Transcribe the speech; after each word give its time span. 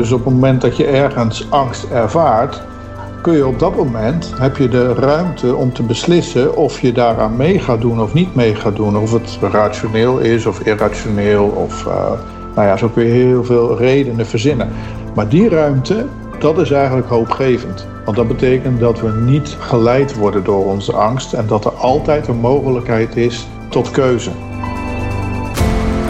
Dus 0.00 0.12
op 0.12 0.24
het 0.24 0.34
moment 0.34 0.60
dat 0.60 0.76
je 0.76 0.86
ergens 0.86 1.46
angst 1.50 1.84
ervaart, 1.90 2.62
kun 3.22 3.32
je 3.32 3.46
op 3.46 3.58
dat 3.58 3.76
moment 3.76 4.32
heb 4.38 4.56
je 4.56 4.68
de 4.68 4.94
ruimte 4.94 5.54
om 5.54 5.72
te 5.72 5.82
beslissen 5.82 6.56
of 6.56 6.80
je 6.80 6.92
daaraan 6.92 7.36
mee 7.36 7.58
gaat 7.58 7.80
doen 7.80 8.00
of 8.00 8.14
niet 8.14 8.34
mee 8.34 8.54
gaat 8.54 8.76
doen. 8.76 8.96
Of 8.96 9.12
het 9.12 9.38
rationeel 9.52 10.18
is 10.18 10.46
of 10.46 10.60
irrationeel. 10.60 11.44
Of, 11.44 11.84
uh, 11.86 11.92
nou 12.54 12.68
ja, 12.68 12.76
zo 12.76 12.88
kun 12.88 13.04
je 13.04 13.12
heel 13.12 13.44
veel 13.44 13.78
redenen 13.78 14.26
verzinnen. 14.26 14.68
Maar 15.14 15.28
die 15.28 15.48
ruimte, 15.48 16.06
dat 16.38 16.58
is 16.58 16.70
eigenlijk 16.70 17.08
hoopgevend. 17.08 17.86
Want 18.04 18.16
dat 18.16 18.28
betekent 18.28 18.80
dat 18.80 19.00
we 19.00 19.12
niet 19.12 19.56
geleid 19.58 20.14
worden 20.14 20.44
door 20.44 20.64
onze 20.64 20.92
angst 20.92 21.32
en 21.32 21.46
dat 21.46 21.64
er 21.64 21.72
altijd 21.72 22.28
een 22.28 22.40
mogelijkheid 22.40 23.16
is 23.16 23.46
tot 23.68 23.90
keuze. 23.90 24.30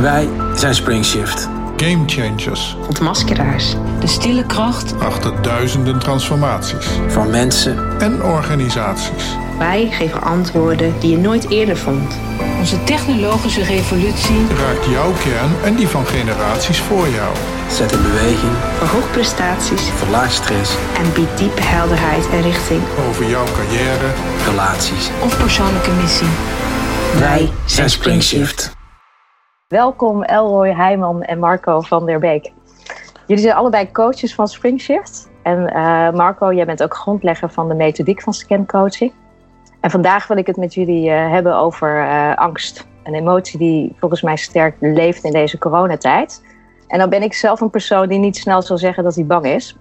Wij 0.00 0.28
zijn 0.54 0.74
Springshift. 0.74 1.59
Game 1.80 2.02
changers. 2.06 2.76
Ontmaskeraars. 2.86 3.74
De 4.00 4.06
stille 4.06 4.46
kracht. 4.46 4.94
Achter 4.98 5.42
duizenden 5.42 5.98
transformaties. 5.98 6.86
Van 7.08 7.30
mensen 7.30 8.00
en 8.00 8.22
organisaties. 8.22 9.36
Wij 9.58 9.90
geven 9.90 10.22
antwoorden 10.22 10.94
die 10.98 11.10
je 11.10 11.18
nooit 11.18 11.50
eerder 11.50 11.76
vond. 11.76 12.18
Onze 12.58 12.84
technologische 12.84 13.62
revolutie 13.62 14.46
raakt 14.58 14.86
jouw 14.86 15.12
kern 15.12 15.50
en 15.64 15.74
die 15.74 15.88
van 15.88 16.06
generaties 16.06 16.78
voor 16.78 17.08
jou. 17.08 17.34
Zet 17.70 17.92
in 17.92 18.02
beweging. 18.02 18.52
Verhoog 18.78 19.10
prestaties. 19.10 19.82
Verlaag 19.82 20.32
stress. 20.32 20.74
En 20.96 21.12
biedt 21.12 21.38
diepe 21.38 21.62
helderheid 21.62 22.30
en 22.30 22.42
richting. 22.42 22.82
Over 23.08 23.28
jouw 23.28 23.44
carrière. 23.44 24.10
Relaties. 24.46 25.10
Of 25.22 25.38
persoonlijke 25.38 25.90
missie. 25.90 26.28
Wij 27.18 27.50
zijn 27.64 27.90
Springshift. 27.90 28.78
Welkom 29.70 30.22
Elroy 30.22 30.72
Heijman 30.72 31.22
en 31.22 31.38
Marco 31.38 31.80
van 31.80 32.06
der 32.06 32.18
Beek. 32.18 32.52
Jullie 33.26 33.42
zijn 33.42 33.56
allebei 33.56 33.90
coaches 33.92 34.34
van 34.34 34.48
Springshift. 34.48 35.30
En 35.42 35.58
uh, 35.58 36.10
Marco, 36.10 36.52
jij 36.52 36.66
bent 36.66 36.82
ook 36.82 36.94
grondlegger 36.94 37.50
van 37.50 37.68
de 37.68 37.74
methodiek 37.74 38.22
van 38.22 38.34
scan 38.34 38.66
coaching. 38.66 39.12
En 39.80 39.90
vandaag 39.90 40.26
wil 40.26 40.36
ik 40.36 40.46
het 40.46 40.56
met 40.56 40.74
jullie 40.74 41.10
uh, 41.10 41.30
hebben 41.30 41.56
over 41.56 41.96
uh, 41.96 42.36
angst. 42.36 42.86
Een 43.02 43.14
emotie 43.14 43.58
die 43.58 43.96
volgens 43.98 44.22
mij 44.22 44.36
sterk 44.36 44.76
leeft 44.80 45.24
in 45.24 45.32
deze 45.32 45.58
coronatijd. 45.58 46.44
En 46.88 46.98
dan 46.98 47.10
ben 47.10 47.22
ik 47.22 47.34
zelf 47.34 47.60
een 47.60 47.70
persoon 47.70 48.08
die 48.08 48.18
niet 48.18 48.36
snel 48.36 48.62
zal 48.62 48.78
zeggen 48.78 49.04
dat 49.04 49.14
hij 49.14 49.26
bang 49.26 49.46
is. 49.46 49.76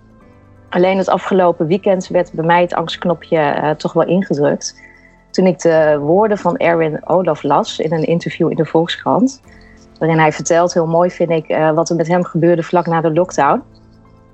Alleen 0.70 0.98
het 0.98 1.10
afgelopen 1.10 1.68
weekend 1.68 2.08
werd 2.08 2.32
bij 2.34 2.46
mij 2.46 2.62
het 2.62 2.74
angstknopje 2.74 3.76
toch 3.78 3.94
wel 3.94 4.06
ingedrukt. 4.06 4.82
Toen 5.32 5.46
ik 5.46 5.60
de 5.60 5.98
woorden 6.02 6.38
van 6.38 6.58
Erwin 6.58 7.08
Olaf 7.08 7.44
las 7.44 7.80
in 7.80 7.94
een 7.94 8.06
interview 8.06 8.50
in 8.50 8.56
de 8.56 8.66
Volkskrant 8.66 9.42
waarin 10.00 10.20
hij 10.20 10.32
vertelt, 10.32 10.74
heel 10.74 10.88
mooi 10.88 11.12
vind 11.12 11.30
ik, 11.30 11.50
uh, 11.50 11.72
wat 11.72 11.90
er 11.90 11.96
met 11.96 12.08
hem 12.08 12.24
gebeurde 12.24 12.64
vlak 12.64 12.86
na 12.86 13.02
de 13.02 13.14
lockdown. 13.14 13.64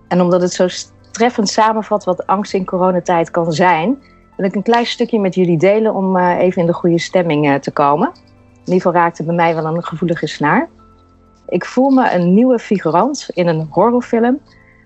En 0.08 0.22
omdat 0.22 0.42
het 0.42 0.54
zo 0.54 0.68
treffend 1.12 1.50
samenvat 1.50 2.04
wat 2.04 2.28
angst 2.28 2.54
in 2.54 2.66
coronatijd 2.66 3.32
kan 3.32 3.54
zijn, 3.54 3.98
wil 4.38 4.46
ik 4.46 4.56
een 4.56 4.64
klein 4.64 4.86
stukje 4.86 5.20
met 5.20 5.36
jullie 5.36 5.58
delen 5.58 5.94
om 5.94 6.18
uh, 6.18 6.38
even 6.38 6.62
in 6.62 6.68
de 6.68 6.74
goede 6.74 7.00
stemming 7.00 7.48
uh, 7.48 7.56
te 7.56 7.72
komen. 7.72 8.12
In 8.54 8.74
ieder 8.74 8.74
geval 8.74 8.94
raakte 8.94 9.24
bij 9.24 9.36
mij 9.36 9.56
wel 9.56 9.66
een 9.66 9.84
gevoelige 9.84 10.28
snaar. 10.28 10.70
Ik 11.48 11.66
voel 11.66 11.90
me 11.90 12.14
een 12.14 12.34
nieuwe 12.34 12.60
figurant 12.60 13.30
in 13.34 13.48
een 13.48 13.68
horrorfilm 13.70 14.40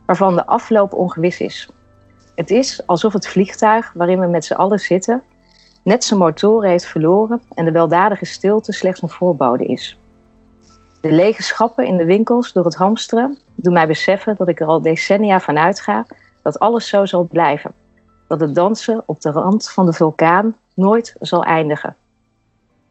waarvan 0.05 0.35
de 0.35 0.45
afloop 0.45 0.93
ongewis 0.93 1.39
is. 1.39 1.69
Het 2.35 2.49
is 2.49 2.87
alsof 2.87 3.13
het 3.13 3.27
vliegtuig 3.27 3.91
waarin 3.93 4.19
we 4.19 4.27
met 4.27 4.45
z'n 4.45 4.53
allen 4.53 4.79
zitten 4.79 5.23
net 5.83 6.03
zijn 6.03 6.19
motoren 6.19 6.69
heeft 6.69 6.85
verloren 6.85 7.41
en 7.53 7.65
de 7.65 7.71
weldadige 7.71 8.25
stilte 8.25 8.71
slechts 8.71 9.01
een 9.01 9.09
voorbode 9.09 9.65
is. 9.65 9.97
De 11.01 11.11
lege 11.11 11.43
schappen 11.43 11.85
in 11.85 11.97
de 11.97 12.05
winkels 12.05 12.53
door 12.53 12.65
het 12.65 12.75
hamsteren 12.75 13.37
doen 13.55 13.73
mij 13.73 13.87
beseffen 13.87 14.35
dat 14.37 14.47
ik 14.47 14.59
er 14.59 14.67
al 14.67 14.81
decennia 14.81 15.39
van 15.39 15.57
uitga 15.57 16.05
dat 16.41 16.59
alles 16.59 16.87
zo 16.87 17.05
zal 17.05 17.23
blijven. 17.23 17.73
Dat 18.27 18.39
het 18.39 18.55
dansen 18.55 19.03
op 19.05 19.21
de 19.21 19.31
rand 19.31 19.69
van 19.69 19.85
de 19.85 19.93
vulkaan 19.93 20.57
nooit 20.73 21.15
zal 21.19 21.43
eindigen. 21.43 21.95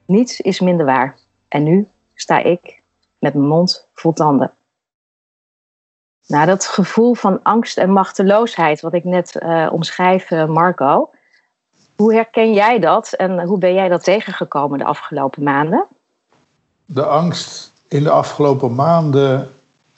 Niets 0.05 0.41
is 0.41 0.60
minder 0.60 0.87
waar. 0.87 1.19
En 1.49 1.62
nu 1.62 1.88
sta 2.15 2.38
ik 2.38 2.82
met 3.19 3.34
mijn 3.34 3.47
mond 3.47 3.88
vol 3.93 4.12
tanden. 4.12 4.53
Nou, 6.27 6.47
dat 6.47 6.66
gevoel 6.66 7.15
van 7.15 7.43
angst 7.43 7.78
en 7.78 7.91
machteloosheid, 7.91 8.81
wat 8.81 8.93
ik 8.93 9.05
net 9.05 9.41
uh, 9.43 9.69
omschrijf, 9.72 10.31
uh, 10.31 10.47
Marco. 10.47 11.11
Hoe 11.97 12.15
herken 12.15 12.53
jij 12.53 12.78
dat 12.78 13.12
en 13.12 13.43
hoe 13.43 13.59
ben 13.59 13.75
jij 13.75 13.88
dat 13.88 14.05
tegengekomen 14.05 14.78
de 14.78 14.84
afgelopen 14.84 15.43
maanden? 15.43 15.87
De 16.84 17.05
angst 17.05 17.72
in 17.88 18.03
de 18.03 18.10
afgelopen 18.10 18.75
maanden 18.75 19.50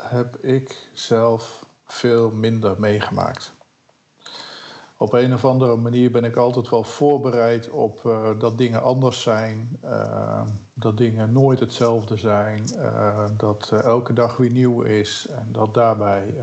heb 0.03 0.37
ik 0.37 0.89
zelf 0.93 1.67
veel 1.87 2.31
minder 2.31 2.75
meegemaakt. 2.79 3.53
Op 4.97 5.13
een 5.13 5.35
of 5.35 5.45
andere 5.45 5.77
manier 5.77 6.11
ben 6.11 6.25
ik 6.25 6.37
altijd 6.37 6.69
wel 6.69 6.85
voorbereid 6.85 7.69
op 7.69 8.03
uh, 8.07 8.29
dat 8.39 8.59
dingen 8.59 8.83
anders 8.83 9.23
zijn, 9.23 9.79
uh, 9.85 10.43
dat 10.75 10.97
dingen 10.97 11.33
nooit 11.33 11.61
hetzelfde 11.61 12.17
zijn, 12.17 12.65
uh, 12.77 13.25
dat 13.37 13.71
elke 13.71 14.13
dag 14.13 14.37
weer 14.37 14.51
nieuw 14.51 14.83
is 14.83 15.27
en 15.27 15.49
dat 15.53 15.75
daarbij 15.75 16.35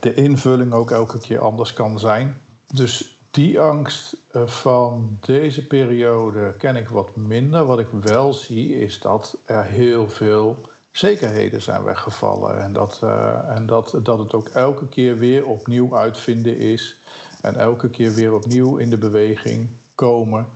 de 0.00 0.14
invulling 0.14 0.72
ook 0.72 0.90
elke 0.90 1.18
keer 1.18 1.40
anders 1.40 1.72
kan 1.72 1.98
zijn. 1.98 2.40
Dus 2.66 3.15
die 3.36 3.60
angst 3.60 4.16
van 4.44 5.18
deze 5.20 5.66
periode 5.66 6.54
ken 6.58 6.76
ik 6.76 6.88
wat 6.88 7.16
minder. 7.16 7.64
Wat 7.64 7.78
ik 7.78 7.86
wel 8.02 8.32
zie 8.32 8.80
is 8.80 9.00
dat 9.00 9.38
er 9.44 9.64
heel 9.64 10.10
veel 10.10 10.56
zekerheden 10.90 11.62
zijn 11.62 11.84
weggevallen. 11.84 12.60
En 12.62 12.72
dat, 12.72 13.00
uh, 13.04 13.56
en 13.56 13.66
dat, 13.66 13.98
dat 14.02 14.18
het 14.18 14.34
ook 14.34 14.48
elke 14.48 14.88
keer 14.88 15.18
weer 15.18 15.46
opnieuw 15.46 15.96
uitvinden 15.96 16.56
is. 16.56 16.96
En 17.42 17.56
elke 17.56 17.90
keer 17.90 18.14
weer 18.14 18.34
opnieuw 18.34 18.76
in 18.76 18.90
de 18.90 18.98
beweging 18.98 19.68
komen. 19.94 20.46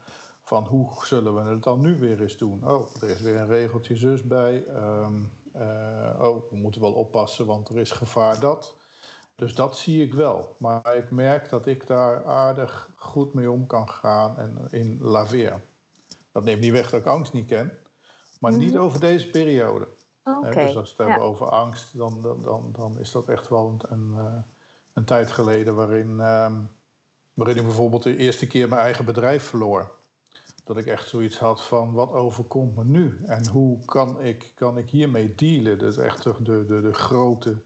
Van 0.43 0.65
hoe 0.65 0.91
zullen 1.05 1.35
we 1.35 1.41
het 1.41 1.63
dan 1.63 1.81
nu 1.81 1.99
weer 1.99 2.23
eens 2.23 2.37
doen? 2.37 2.71
Oh, 2.71 2.87
er 3.03 3.09
is 3.09 3.21
weer 3.21 3.37
een 3.37 3.47
regeltje 3.47 3.97
zus 3.97 4.23
bij. 4.23 4.65
Um, 4.69 5.33
uh, 5.57 6.21
oh, 6.21 6.51
we 6.51 6.57
moeten 6.57 6.81
wel 6.81 6.93
oppassen, 6.93 7.47
want 7.47 7.69
er 7.69 7.79
is 7.79 7.91
gevaar 7.91 8.41
dat. 8.41 8.79
Dus 9.41 9.55
dat 9.55 9.79
zie 9.79 10.05
ik 10.05 10.15
wel. 10.15 10.55
Maar 10.59 10.97
ik 10.97 11.11
merk 11.11 11.49
dat 11.49 11.67
ik 11.67 11.87
daar 11.87 12.25
aardig 12.25 12.89
goed 12.97 13.35
mee 13.35 13.51
om 13.51 13.67
kan 13.67 13.89
gaan 13.89 14.39
en 14.39 14.59
in 14.71 14.99
laveer. 15.03 15.61
Dat 16.33 16.45
neemt 16.45 16.61
niet 16.61 16.73
weg 16.73 16.91
dat 16.91 17.01
ik 17.01 17.07
angst 17.07 17.33
niet 17.33 17.47
ken, 17.47 17.79
maar 18.41 18.53
niet 18.57 18.73
Mhm. 18.73 18.83
over 18.83 19.01
deze 19.01 19.31
periode. 19.31 19.89
Oké. 20.25 20.47
Hè, 20.47 20.67
dus 20.67 20.77
als 20.77 20.95
we 20.97 21.03
het 21.03 21.11
hebben 21.13 21.29
over 21.29 21.49
angst, 21.49 21.99
dan, 21.99 22.23
dan, 22.23 22.43
dan, 22.43 22.71
dan 22.77 22.99
is 22.99 23.11
dat 23.11 23.29
echt 23.29 23.49
wel 23.49 23.69
een, 23.69 23.97
een, 23.99 24.13
eh, 24.19 24.33
een 24.93 25.05
tijd 25.05 25.31
geleden 25.31 25.75
waarin, 25.75 26.21
ehm, 26.21 26.55
waarin 27.35 27.57
ik 27.57 27.63
bijvoorbeeld 27.65 28.03
de 28.03 28.17
eerste 28.17 28.47
keer 28.47 28.69
mijn 28.69 28.81
eigen 28.81 29.05
bedrijf 29.05 29.45
verloor. 29.45 29.91
Dat 30.65 30.77
ik 30.77 30.87
echt 30.87 31.09
zoiets 31.09 31.39
had 31.39 31.63
van 31.63 31.93
wat 31.93 32.13
overkomt 32.13 32.77
me 32.77 32.85
nu 32.85 33.19
en 33.27 33.49
hoe 33.49 33.79
kan 33.85 34.21
ik, 34.23 34.53
kan 34.55 34.79
ik 34.79 34.91
hiermee 34.91 35.35
dealen? 35.35 35.79
Dus 35.79 35.97
echt 35.97 36.23
de, 36.23 36.35
de, 36.43 36.67
de, 36.67 36.81
de 36.81 36.95
grote, 36.95 37.57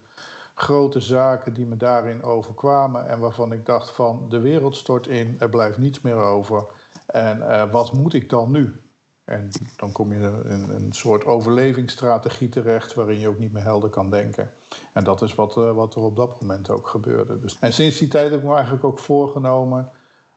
grote 0.55 0.99
zaken 0.99 1.53
die 1.53 1.65
me 1.65 1.77
daarin 1.77 2.23
overkwamen 2.23 3.07
en 3.07 3.19
waarvan 3.19 3.51
ik 3.51 3.65
dacht 3.65 3.89
van 3.89 4.25
de 4.29 4.39
wereld 4.39 4.75
stort 4.75 5.07
in, 5.07 5.35
er 5.39 5.49
blijft 5.49 5.77
niets 5.77 6.01
meer 6.01 6.15
over. 6.15 6.63
En 7.05 7.49
eh, 7.51 7.71
wat 7.71 7.93
moet 7.93 8.13
ik 8.13 8.29
dan 8.29 8.51
nu? 8.51 8.79
En 9.23 9.49
dan 9.77 9.91
kom 9.91 10.13
je 10.13 10.41
in 10.45 10.69
een, 10.69 10.93
soort 10.93 11.25
overlevingsstrategie 11.25 12.49
terecht 12.49 12.93
waarin 12.93 13.19
je 13.19 13.27
ook 13.27 13.39
niet 13.39 13.53
meer 13.53 13.63
helder 13.63 13.89
kan 13.89 14.09
denken. 14.09 14.51
En 14.93 15.03
dat 15.03 15.21
is 15.21 15.35
wat, 15.35 15.57
eh, 15.57 15.71
wat 15.71 15.95
er 15.95 16.01
op 16.01 16.15
dat 16.15 16.41
moment 16.41 16.69
ook 16.69 16.87
gebeurde. 16.87 17.41
Dus, 17.41 17.59
en 17.59 17.73
sinds 17.73 17.97
die 17.97 18.07
tijd 18.07 18.29
heb 18.29 18.39
ik 18.39 18.45
me 18.45 18.53
eigenlijk 18.53 18.83
ook 18.83 18.99
voorgenomen, 18.99 19.89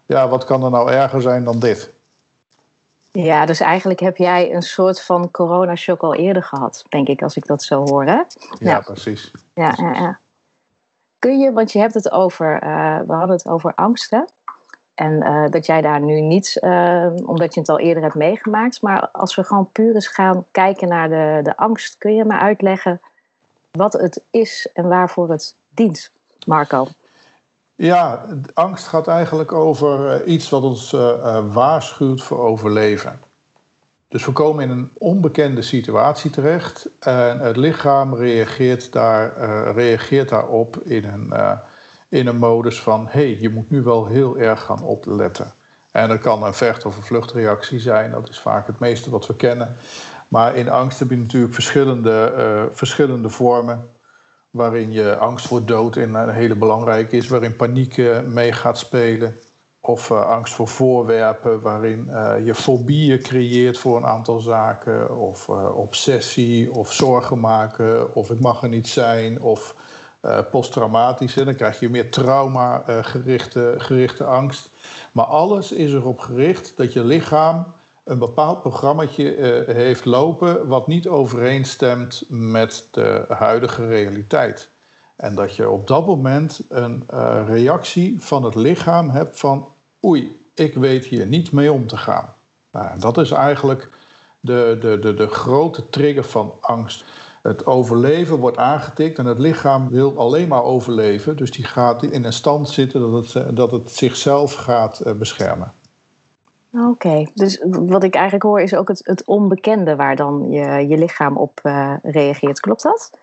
ja, 0.06 0.28
wat 0.28 0.44
kan 0.44 0.64
er 0.64 0.70
nou 0.70 0.90
erger 0.90 1.22
zijn 1.22 1.44
dan 1.44 1.58
dit? 1.58 1.90
Ja, 3.12 3.46
dus 3.46 3.60
eigenlijk 3.60 4.00
heb 4.00 4.16
jij 4.16 4.54
een 4.54 4.62
soort 4.62 5.02
van 5.02 5.30
corona-shock 5.30 6.00
al 6.00 6.14
eerder 6.14 6.42
gehad, 6.42 6.84
denk 6.88 7.08
ik, 7.08 7.22
als 7.22 7.36
ik 7.36 7.46
dat 7.46 7.62
zo 7.62 7.84
hoor. 7.88 8.04
Hè? 8.04 8.12
Ja, 8.12 8.24
Ja. 8.58 8.80
precies. 8.80 9.30
Ja, 9.58 9.74
ja, 9.76 9.92
ja. 9.92 10.18
Kun 11.18 11.38
je, 11.38 11.52
want 11.52 11.72
je 11.72 11.78
hebt 11.78 11.94
het 11.94 12.10
over, 12.10 12.62
eh, 12.62 12.98
we 13.06 13.12
hadden 13.12 13.36
het 13.36 13.48
over 13.48 13.74
angsten. 13.74 14.28
En 14.94 15.22
eh, 15.22 15.50
dat 15.50 15.66
jij 15.66 15.80
daar 15.80 16.00
nu 16.00 16.20
niet, 16.20 16.58
eh, 16.60 17.06
omdat 17.24 17.54
je 17.54 17.60
het 17.60 17.68
al 17.68 17.78
eerder 17.78 18.02
hebt 18.02 18.14
meegemaakt. 18.14 18.82
Maar 18.82 19.08
als 19.08 19.34
we 19.34 19.44
gewoon 19.44 19.72
puur 19.72 19.94
eens 19.94 20.08
gaan 20.08 20.46
kijken 20.50 20.88
naar 20.88 21.08
de, 21.08 21.40
de 21.42 21.56
angst, 21.56 21.98
kun 21.98 22.14
je 22.14 22.24
me 22.24 22.38
uitleggen 22.38 23.00
wat 23.70 23.92
het 23.92 24.22
is 24.30 24.70
en 24.74 24.88
waarvoor 24.88 25.30
het 25.30 25.56
dient, 25.68 26.10
Marco? 26.46 26.86
Ja, 27.74 28.24
angst 28.54 28.86
gaat 28.86 29.08
eigenlijk 29.08 29.52
over 29.52 30.10
eh, 30.10 30.32
iets 30.32 30.48
wat 30.48 30.62
ons 30.62 30.96
waarschuwt 31.52 32.22
voor 32.22 32.38
overleven. 32.38 33.20
Dus 34.08 34.24
we 34.26 34.32
komen 34.32 34.64
in 34.64 34.70
een 34.70 34.90
onbekende 34.98 35.62
situatie 35.62 36.30
terecht 36.30 36.88
en 36.98 37.38
het 37.38 37.56
lichaam 37.56 38.14
reageert, 38.14 38.92
daar, 38.92 39.36
eh, 39.36 39.74
reageert 39.74 40.28
daarop 40.28 40.76
in 40.76 41.04
een, 41.04 41.32
eh, 41.32 41.52
in 42.08 42.26
een 42.26 42.36
modus 42.36 42.80
van: 42.82 43.06
hé, 43.06 43.10
hey, 43.10 43.36
je 43.40 43.50
moet 43.50 43.70
nu 43.70 43.82
wel 43.82 44.06
heel 44.06 44.38
erg 44.38 44.62
gaan 44.62 44.82
opletten. 44.82 45.52
En 45.90 46.08
dat 46.08 46.20
kan 46.20 46.42
een 46.42 46.54
vecht- 46.54 46.84
of 46.84 46.96
een 46.96 47.02
vluchtreactie 47.02 47.80
zijn, 47.80 48.10
dat 48.10 48.28
is 48.28 48.38
vaak 48.40 48.66
het 48.66 48.78
meeste 48.78 49.10
wat 49.10 49.26
we 49.26 49.34
kennen. 49.36 49.76
Maar 50.28 50.54
in 50.56 50.68
angst 50.70 50.98
heb 50.98 51.10
je 51.10 51.16
natuurlijk 51.16 51.54
verschillende, 51.54 52.32
eh, 52.36 52.76
verschillende 52.76 53.28
vormen. 53.28 53.88
waarin 54.50 54.92
je 54.92 55.16
angst 55.16 55.46
voor 55.46 55.64
dood 55.64 55.96
in 55.96 56.14
een 56.14 56.28
hele 56.30 56.54
belangrijke 56.54 57.16
is, 57.16 57.28
waarin 57.28 57.56
paniek 57.56 57.96
uh, 57.96 58.20
mee 58.20 58.52
gaat 58.52 58.78
spelen. 58.78 59.36
Of 59.88 60.10
uh, 60.10 60.20
angst 60.20 60.54
voor 60.54 60.68
voorwerpen, 60.68 61.60
waarin 61.60 62.08
uh, 62.10 62.32
je 62.44 62.54
fobieën 62.54 63.22
creëert 63.22 63.78
voor 63.78 63.96
een 63.96 64.06
aantal 64.06 64.40
zaken. 64.40 65.18
Of 65.18 65.48
obsessie, 65.74 66.72
of 66.72 66.92
zorgen 66.92 67.40
maken, 67.40 68.14
of 68.14 68.28
het 68.28 68.40
mag 68.40 68.62
er 68.62 68.68
niet 68.68 68.88
zijn. 68.88 69.40
Of 69.40 69.74
posttraumatische, 70.50 71.44
dan 71.44 71.54
krijg 71.54 71.80
je 71.80 71.88
meer 71.88 72.10
trauma-gerichte 72.10 73.74
gerichte 73.78 74.24
angst. 74.24 74.70
Maar 75.12 75.24
alles 75.24 75.72
is 75.72 75.92
erop 75.92 76.18
gericht 76.18 76.72
dat 76.76 76.92
je 76.92 77.04
lichaam 77.04 77.64
een 78.04 78.18
bepaald 78.18 78.60
programmaatje 78.60 79.64
heeft 79.66 80.04
lopen 80.04 80.66
wat 80.66 80.86
niet 80.86 81.08
overeenstemt 81.08 82.24
met 82.28 82.86
de 82.90 83.24
huidige 83.28 83.86
realiteit. 83.86 84.68
En 85.16 85.34
dat 85.34 85.56
je 85.56 85.70
op 85.70 85.86
dat 85.86 86.06
moment 86.06 86.60
een 86.68 87.04
reactie 87.46 88.20
van 88.20 88.44
het 88.44 88.54
lichaam 88.54 89.10
hebt 89.10 89.38
van 89.38 89.66
oei, 90.04 90.46
ik 90.54 90.74
weet 90.74 91.04
hier 91.04 91.26
niet 91.26 91.52
mee 91.52 91.72
om 91.72 91.86
te 91.86 91.96
gaan. 91.96 92.34
Nou, 92.72 92.98
dat 92.98 93.18
is 93.18 93.30
eigenlijk 93.30 93.88
de, 94.40 94.78
de, 94.80 94.98
de, 94.98 95.14
de 95.14 95.26
grote 95.26 95.88
trigger 95.90 96.24
van 96.24 96.52
angst. 96.60 97.04
Het 97.42 97.66
overleven 97.66 98.36
wordt 98.36 98.56
aangetikt 98.56 99.18
en 99.18 99.26
het 99.26 99.38
lichaam 99.38 99.88
wil 99.88 100.18
alleen 100.18 100.48
maar 100.48 100.62
overleven. 100.62 101.36
Dus 101.36 101.50
die 101.50 101.64
gaat 101.64 102.02
in 102.02 102.24
een 102.24 102.32
stand 102.32 102.68
zitten 102.68 103.00
dat 103.00 103.32
het, 103.32 103.56
dat 103.56 103.70
het 103.70 103.90
zichzelf 103.90 104.54
gaat 104.54 105.00
uh, 105.06 105.12
beschermen. 105.12 105.72
Oké, 106.72 107.26
dus 107.34 107.64
wat 107.70 108.02
ik 108.02 108.14
eigenlijk 108.14 108.44
hoor 108.44 108.60
is 108.60 108.74
ook 108.74 108.88
het, 108.88 109.00
het 109.04 109.24
onbekende 109.24 109.96
waar 109.96 110.16
dan 110.16 110.46
je, 110.50 110.88
je 110.88 110.98
lichaam 110.98 111.36
op 111.36 111.60
uh, 111.62 111.92
reageert. 112.02 112.60
Klopt 112.60 112.82
dat? 112.82 113.18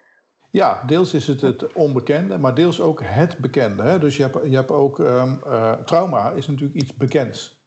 Ja, 0.56 0.84
deels 0.86 1.14
is 1.14 1.28
het 1.28 1.42
het 1.42 1.74
onbekende, 1.74 2.38
maar 2.38 2.54
deels 2.54 2.82
ook 2.82 3.02
het 3.04 3.38
bekende. 3.38 3.84
Hè? 3.84 4.00
Dus 4.00 4.18
je 4.18 4.24
hebt, 4.24 4.38
je 4.50 4.56
hebt 4.56 4.72
ook 4.72 5.00
um, 5.00 5.42
uh, 5.48 5.72
trauma, 5.72 6.32
is 6.32 6.48
natuurlijk 6.48 6.80
iets 6.80 6.94
bekends. 6.94 7.60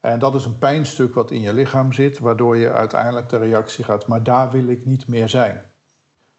En 0.00 0.18
dat 0.18 0.34
is 0.34 0.44
een 0.44 0.58
pijnstuk 0.58 1.14
wat 1.14 1.30
in 1.30 1.40
je 1.40 1.52
lichaam 1.52 1.92
zit, 1.92 2.18
waardoor 2.18 2.56
je 2.56 2.72
uiteindelijk 2.72 3.28
de 3.28 3.36
reactie 3.36 3.84
gaat, 3.84 4.06
maar 4.06 4.22
daar 4.22 4.50
wil 4.50 4.68
ik 4.68 4.86
niet 4.86 5.08
meer 5.08 5.28
zijn. 5.28 5.62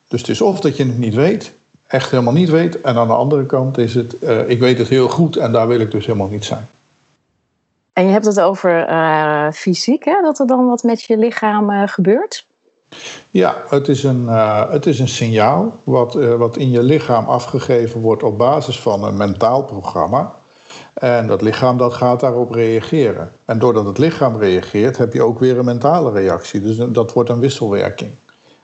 Dus 0.08 0.20
het 0.20 0.30
is 0.30 0.42
of 0.42 0.60
dat 0.60 0.78
je 0.78 0.86
het 0.86 0.98
niet 0.98 1.14
weet, 1.14 1.54
echt 1.88 2.12
helemaal 2.12 2.34
niet 2.34 2.50
weet, 2.50 2.82
en 2.82 2.98
aan 2.98 3.08
de 3.08 3.14
andere 3.14 3.46
kant 3.46 3.78
is 3.78 3.96
het, 3.96 4.16
uh, 4.24 4.50
ik 4.50 4.60
weet 4.60 4.78
het 4.78 4.88
heel 4.88 5.10
goed 5.10 5.36
en 5.36 5.52
daar 5.52 5.68
wil 5.68 5.80
ik 5.80 5.92
dus 5.92 6.06
helemaal 6.06 6.30
niet 6.30 6.46
zijn. 6.46 6.68
En 7.94 8.06
je 8.06 8.12
hebt 8.12 8.26
het 8.26 8.40
over 8.40 8.90
uh, 8.90 9.52
fysiek, 9.52 10.06
hè? 10.06 10.22
dat 10.22 10.40
er 10.40 10.48
dan 10.48 10.68
wat 10.68 10.84
met 10.84 11.04
je 11.04 11.18
lichaam 11.18 11.88
gebeurt? 11.88 12.48
Ja, 13.32 13.56
het 13.70 13.88
is 13.88 14.04
een, 14.04 14.24
uh, 14.26 14.72
het 14.72 14.86
is 14.86 15.00
een 15.00 15.08
signaal 15.08 15.80
wat, 15.84 16.14
wat 16.14 16.58
in 16.58 16.72
je 16.72 16.84
lichaam 16.84 17.26
afgegeven 17.26 18.02
wordt 18.02 18.24
op 18.24 18.38
basis 18.38 18.80
van 18.80 19.04
een 19.04 19.18
mentaal 19.18 19.64
programma. 19.64 20.34
En 20.94 21.28
dat 21.28 21.42
lichaam 21.42 21.78
dat 21.78 21.94
gaat 21.94 22.20
daarop 22.20 22.52
reageren. 22.52 23.32
En 23.46 23.60
doordat 23.60 23.86
het 23.86 23.98
lichaam 23.98 24.38
reageert, 24.38 24.98
heb 24.98 25.14
je 25.14 25.24
ook 25.24 25.40
weer 25.40 25.58
een 25.58 25.66
mentale 25.66 26.12
reactie. 26.12 26.62
Dus 26.62 26.78
dat 26.78 27.14
wordt 27.14 27.30
een 27.30 27.40
wisselwerking. 27.40 28.12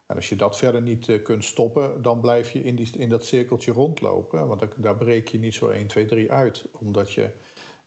En 0.06 0.16
als 0.16 0.30
je 0.30 0.36
dat 0.36 0.58
verder 0.58 0.82
niet 0.82 1.22
kunt 1.24 1.44
stoppen, 1.44 2.02
dan 2.02 2.22
blijf 2.22 2.52
je 2.52 2.64
in, 2.64 2.76
die, 2.76 2.90
in 2.98 3.10
dat 3.10 3.26
cirkeltje 3.26 3.72
rondlopen. 3.72 4.48
Want 4.48 4.64
daar 4.76 4.96
breek 4.96 5.28
je 5.28 5.40
niet 5.40 5.54
zo 5.54 5.70
1, 5.70 5.88
2, 5.88 6.06
3 6.06 6.32
uit. 6.32 6.66
Omdat 6.72 7.12
je 7.12 7.30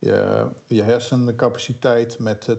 je, 0.05 0.49
je 0.67 0.83
hersencapaciteit 0.83 2.19
met 2.19 2.57
80% 2.57 2.59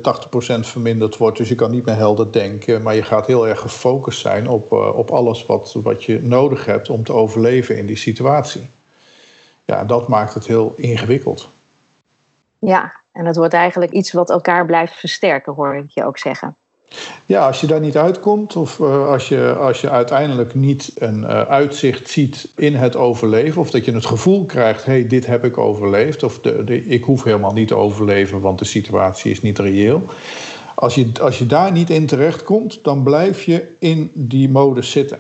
verminderd 0.59 1.17
wordt. 1.17 1.37
Dus 1.37 1.49
je 1.49 1.55
kan 1.55 1.71
niet 1.71 1.85
meer 1.85 1.95
helder 1.95 2.31
denken. 2.31 2.81
Maar 2.81 2.95
je 2.95 3.03
gaat 3.03 3.27
heel 3.27 3.47
erg 3.47 3.59
gefocust 3.59 4.19
zijn 4.19 4.47
op, 4.49 4.71
uh, 4.71 4.97
op 4.97 5.09
alles 5.09 5.45
wat, 5.45 5.75
wat 5.83 6.03
je 6.03 6.21
nodig 6.21 6.65
hebt 6.65 6.89
om 6.89 7.03
te 7.03 7.13
overleven 7.13 7.77
in 7.77 7.85
die 7.85 7.97
situatie. 7.97 8.69
Ja, 9.65 9.83
dat 9.83 10.07
maakt 10.07 10.33
het 10.33 10.47
heel 10.47 10.73
ingewikkeld. 10.77 11.47
Ja, 12.59 13.01
en 13.11 13.25
het 13.25 13.35
wordt 13.35 13.53
eigenlijk 13.53 13.91
iets 13.91 14.11
wat 14.11 14.29
elkaar 14.29 14.65
blijft 14.65 14.93
versterken, 14.93 15.53
hoor 15.53 15.75
ik 15.75 15.89
je 15.89 16.05
ook 16.05 16.17
zeggen. 16.17 16.55
Ja, 17.25 17.47
als 17.47 17.61
je 17.61 17.67
daar 17.67 17.79
niet 17.79 17.97
uitkomt, 17.97 18.55
of 18.55 18.79
uh, 18.79 19.09
als, 19.09 19.27
je, 19.27 19.55
als 19.55 19.81
je 19.81 19.89
uiteindelijk 19.89 20.55
niet 20.55 20.91
een 20.95 21.19
uh, 21.19 21.41
uitzicht 21.41 22.09
ziet 22.09 22.47
in 22.55 22.75
het 22.75 22.95
overleven, 22.95 23.61
of 23.61 23.71
dat 23.71 23.85
je 23.85 23.93
het 23.93 24.05
gevoel 24.05 24.45
krijgt: 24.45 24.85
hé, 24.85 24.91
hey, 24.91 25.07
dit 25.07 25.25
heb 25.25 25.43
ik 25.43 25.57
overleefd, 25.57 26.23
of 26.23 26.39
de, 26.39 26.63
de, 26.63 26.85
ik 26.85 27.03
hoef 27.03 27.23
helemaal 27.23 27.53
niet 27.53 27.67
te 27.67 27.75
overleven, 27.75 28.41
want 28.41 28.59
de 28.59 28.65
situatie 28.65 29.31
is 29.31 29.41
niet 29.41 29.59
reëel. 29.59 30.03
Als 30.75 30.95
je, 30.95 31.11
als 31.21 31.39
je 31.39 31.45
daar 31.45 31.71
niet 31.71 31.89
in 31.89 32.05
terechtkomt, 32.05 32.79
dan 32.83 33.03
blijf 33.03 33.43
je 33.43 33.75
in 33.79 34.11
die 34.13 34.49
modus 34.49 34.91
zitten. 34.91 35.19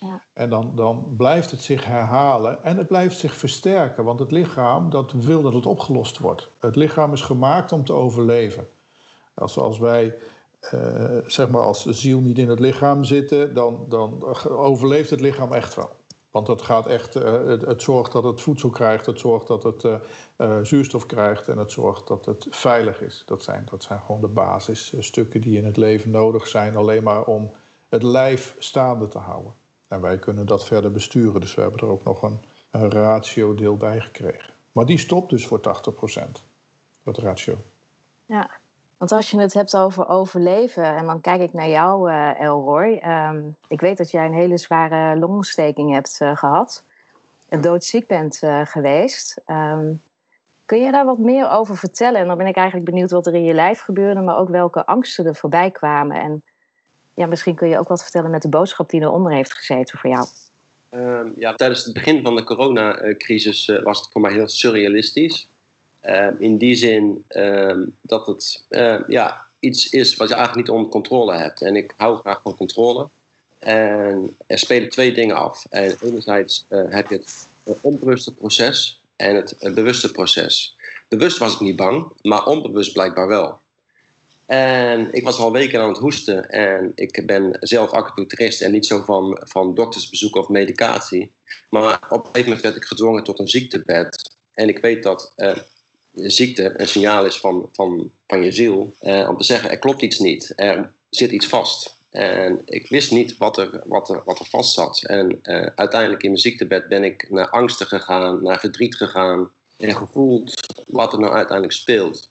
Ja. 0.00 0.24
En 0.32 0.50
dan, 0.50 0.72
dan 0.74 1.14
blijft 1.16 1.50
het 1.50 1.62
zich 1.62 1.84
herhalen 1.84 2.64
en 2.64 2.76
het 2.76 2.86
blijft 2.86 3.18
zich 3.18 3.36
versterken, 3.36 4.04
want 4.04 4.18
het 4.18 4.30
lichaam 4.30 4.90
dat 4.90 5.12
wil 5.12 5.42
dat 5.42 5.54
het 5.54 5.66
opgelost 5.66 6.18
wordt. 6.18 6.48
Het 6.60 6.76
lichaam 6.76 7.12
is 7.12 7.20
gemaakt 7.20 7.72
om 7.72 7.84
te 7.84 7.92
overleven. 7.92 8.68
Als, 9.34 9.58
als 9.58 9.78
wij 9.78 10.14
uh, 10.74 11.18
zeg 11.26 11.48
maar 11.48 11.62
als 11.62 11.84
de 11.84 11.92
ziel 11.92 12.20
niet 12.20 12.38
in 12.38 12.48
het 12.48 12.60
lichaam 12.60 13.04
zitten, 13.04 13.54
dan, 13.54 13.84
dan 13.88 14.24
overleeft 14.48 15.10
het 15.10 15.20
lichaam 15.20 15.52
echt 15.52 15.74
wel. 15.74 15.90
Want 16.30 16.46
het, 16.46 16.62
gaat 16.62 16.86
echt, 16.86 17.16
uh, 17.16 17.46
het, 17.46 17.82
zorgt 17.82 18.12
dat 18.12 18.24
het 18.24 18.40
voedsel 18.40 18.70
krijgt, 18.70 19.06
het 19.06 19.20
zorgt 19.20 19.46
dat 19.46 19.62
het 19.62 19.84
uh, 19.84 20.58
zuurstof 20.62 21.06
krijgt 21.06 21.48
en 21.48 21.58
het 21.58 21.70
zorgt 21.70 22.08
dat 22.08 22.24
het 22.24 22.46
veilig 22.50 23.00
is. 23.00 23.22
Dat 23.26 23.42
zijn, 23.42 23.66
dat 23.70 23.82
zijn 23.82 24.00
gewoon 24.06 24.20
de 24.20 24.28
basisstukken 24.28 25.40
die 25.40 25.58
in 25.58 25.64
het 25.64 25.76
leven 25.76 26.10
nodig 26.10 26.46
zijn, 26.46 26.76
alleen 26.76 27.02
maar 27.02 27.22
om 27.24 27.50
het 27.88 28.02
lijf 28.02 28.56
staande 28.58 29.08
te 29.08 29.18
houden. 29.18 29.52
En 29.88 30.00
wij 30.00 30.18
kunnen 30.18 30.46
dat 30.46 30.64
verder 30.64 30.92
besturen, 30.92 31.40
dus 31.40 31.54
we 31.54 31.60
hebben 31.60 31.80
er 31.80 31.86
ook 31.86 32.04
nog 32.04 32.22
een, 32.22 32.38
een 32.70 32.90
ratio-deel 32.90 33.76
bij 33.76 34.00
gekregen. 34.00 34.52
Maar 34.72 34.86
die 34.86 34.98
stopt 34.98 35.30
dus 35.30 35.46
voor 35.46 35.60
80%, 35.60 35.62
dat 37.02 37.18
ratio. 37.18 37.56
Ja, 38.26 38.50
want 39.02 39.14
als 39.14 39.30
je 39.30 39.40
het 39.40 39.54
hebt 39.54 39.76
over 39.76 40.08
overleven, 40.08 40.84
en 40.84 41.06
dan 41.06 41.20
kijk 41.20 41.40
ik 41.40 41.52
naar 41.52 41.68
jou, 41.68 42.10
uh, 42.10 42.40
Elroy. 42.40 43.02
Um, 43.06 43.56
ik 43.68 43.80
weet 43.80 43.96
dat 43.96 44.10
jij 44.10 44.26
een 44.26 44.34
hele 44.34 44.58
zware 44.58 45.18
longontsteking 45.18 45.92
hebt 45.92 46.18
uh, 46.22 46.36
gehad. 46.36 46.84
En 47.48 47.60
doodziek 47.60 48.06
bent 48.06 48.40
uh, 48.44 48.60
geweest. 48.64 49.40
Um, 49.46 50.02
kun 50.64 50.80
je 50.80 50.92
daar 50.92 51.04
wat 51.04 51.18
meer 51.18 51.50
over 51.50 51.76
vertellen? 51.76 52.20
En 52.20 52.26
dan 52.26 52.36
ben 52.36 52.46
ik 52.46 52.56
eigenlijk 52.56 52.90
benieuwd 52.90 53.10
wat 53.10 53.26
er 53.26 53.34
in 53.34 53.44
je 53.44 53.54
lijf 53.54 53.80
gebeurde, 53.80 54.20
maar 54.20 54.38
ook 54.38 54.48
welke 54.48 54.86
angsten 54.86 55.26
er 55.26 55.34
voorbij 55.34 55.70
kwamen. 55.70 56.16
En 56.16 56.42
ja, 57.14 57.26
misschien 57.26 57.54
kun 57.54 57.68
je 57.68 57.78
ook 57.78 57.88
wat 57.88 58.02
vertellen 58.02 58.30
met 58.30 58.42
de 58.42 58.48
boodschap 58.48 58.90
die 58.90 59.00
eronder 59.00 59.32
heeft 59.32 59.52
gezeten 59.52 59.98
voor 59.98 60.10
jou. 60.10 60.26
Um, 60.90 61.32
ja, 61.36 61.54
tijdens 61.54 61.84
het 61.84 61.94
begin 61.94 62.22
van 62.22 62.36
de 62.36 62.44
coronacrisis 62.44 63.80
was 63.82 64.00
het 64.00 64.08
voor 64.12 64.20
mij 64.20 64.32
heel 64.32 64.48
surrealistisch. 64.48 65.48
Uh, 66.06 66.28
in 66.38 66.56
die 66.56 66.74
zin 66.74 67.24
uh, 67.28 67.86
dat 68.00 68.26
het 68.26 68.64
uh, 68.70 69.00
ja, 69.08 69.46
iets 69.62 69.90
is 69.90 70.16
wat 70.16 70.28
je 70.28 70.34
eigenlijk 70.34 70.66
niet 70.66 70.76
onder 70.76 70.90
controle 70.90 71.34
hebt. 71.34 71.62
En 71.62 71.76
ik 71.76 71.92
hou 71.96 72.18
graag 72.18 72.40
van 72.42 72.56
controle. 72.56 73.08
En 73.58 74.36
er 74.46 74.58
spelen 74.58 74.88
twee 74.88 75.12
dingen 75.12 75.36
af. 75.36 75.66
En 75.70 75.96
enerzijds 76.00 76.64
eh, 76.68 76.82
heb 76.88 77.08
je 77.08 77.14
het 77.14 77.48
onbewuste 77.80 78.34
proces 78.34 79.02
en 79.16 79.36
het 79.36 79.56
bewuste 79.74 80.12
proces. 80.12 80.76
Bewust 81.08 81.38
was 81.38 81.54
ik 81.54 81.60
niet 81.60 81.76
bang, 81.76 82.12
maar 82.22 82.46
onbewust 82.46 82.92
blijkbaar 82.92 83.26
wel. 83.26 83.60
En 84.46 85.08
ik 85.12 85.24
was 85.24 85.38
al 85.38 85.52
weken 85.52 85.80
aan 85.80 85.88
het 85.88 85.98
hoesten 85.98 86.50
en 86.50 86.92
ik 86.94 87.26
ben 87.26 87.56
zelf 87.60 87.90
acupuncturist 87.90 88.62
en 88.62 88.72
niet 88.72 88.86
zo 88.86 89.02
van, 89.02 89.40
van 89.44 89.74
doktersbezoek 89.74 90.36
of 90.36 90.48
medicatie. 90.48 91.32
Maar 91.70 92.00
op 92.10 92.18
een 92.18 92.24
gegeven 92.24 92.44
moment 92.44 92.62
werd 92.62 92.76
ik 92.76 92.84
gedwongen 92.84 93.24
tot 93.24 93.38
een 93.38 93.48
ziektebed. 93.48 94.36
En 94.52 94.68
ik 94.68 94.78
weet 94.78 95.02
dat 95.02 95.32
ziekte 96.14 96.80
een 96.80 96.88
signaal 96.88 97.24
is 97.24 97.36
van, 97.36 97.68
van, 97.72 98.12
van 98.26 98.44
je 98.44 98.52
ziel. 98.52 98.92
Eh, 98.98 99.28
om 99.28 99.36
te 99.36 99.44
zeggen, 99.44 99.70
er 99.70 99.78
klopt 99.78 100.02
iets 100.02 100.18
niet. 100.18 100.52
Er 100.56 100.92
zit 101.08 101.30
iets 101.30 101.46
vast. 101.46 101.96
En 102.10 102.62
ik 102.64 102.88
wist 102.88 103.10
niet 103.10 103.36
wat 103.36 103.58
er, 103.58 103.82
wat 103.84 104.10
er, 104.10 104.22
wat 104.24 104.38
er 104.38 104.46
vast 104.46 104.72
zat. 104.72 105.04
En 105.04 105.40
uh, 105.42 105.66
uiteindelijk 105.74 106.22
in 106.22 106.28
mijn 106.28 106.42
ziektebed 106.42 106.88
ben 106.88 107.04
ik 107.04 107.30
naar 107.30 107.48
angsten 107.48 107.86
gegaan, 107.86 108.42
naar 108.42 108.60
verdriet 108.60 108.94
gegaan. 108.94 109.50
En 109.78 109.96
gevoeld 109.96 110.52
wat 110.90 111.12
er 111.12 111.18
nou 111.18 111.32
uiteindelijk 111.32 111.78
speelt. 111.78 112.30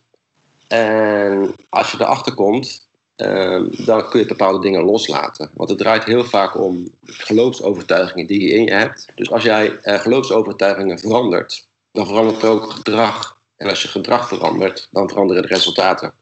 En 0.68 1.56
als 1.70 1.92
je 1.92 1.98
erachter 2.00 2.34
komt, 2.34 2.90
uh, 3.16 3.62
dan 3.86 4.10
kun 4.10 4.20
je 4.20 4.26
bepaalde 4.26 4.60
dingen 4.60 4.84
loslaten. 4.84 5.52
Want 5.54 5.70
het 5.70 5.78
draait 5.78 6.04
heel 6.04 6.26
vaak 6.26 6.58
om 6.58 6.88
geloofsovertuigingen 7.02 8.28
die 8.28 8.42
je 8.42 8.54
in 8.54 8.64
je 8.64 8.72
hebt. 8.72 9.08
Dus 9.16 9.32
als 9.32 9.44
jij 9.44 9.80
uh, 9.84 10.00
geloofsovertuigingen 10.00 11.00
verandert, 11.00 11.68
dan 11.92 12.08
verandert 12.08 12.44
er 12.44 12.50
ook 12.50 12.72
gedrag. 12.72 13.41
En 13.62 13.70
als 13.70 13.82
je 13.82 13.88
gedrag 13.88 14.28
verandert, 14.28 14.88
dan 14.92 15.10
veranderen 15.10 15.42
de 15.42 15.48
resultaten. 15.48 16.14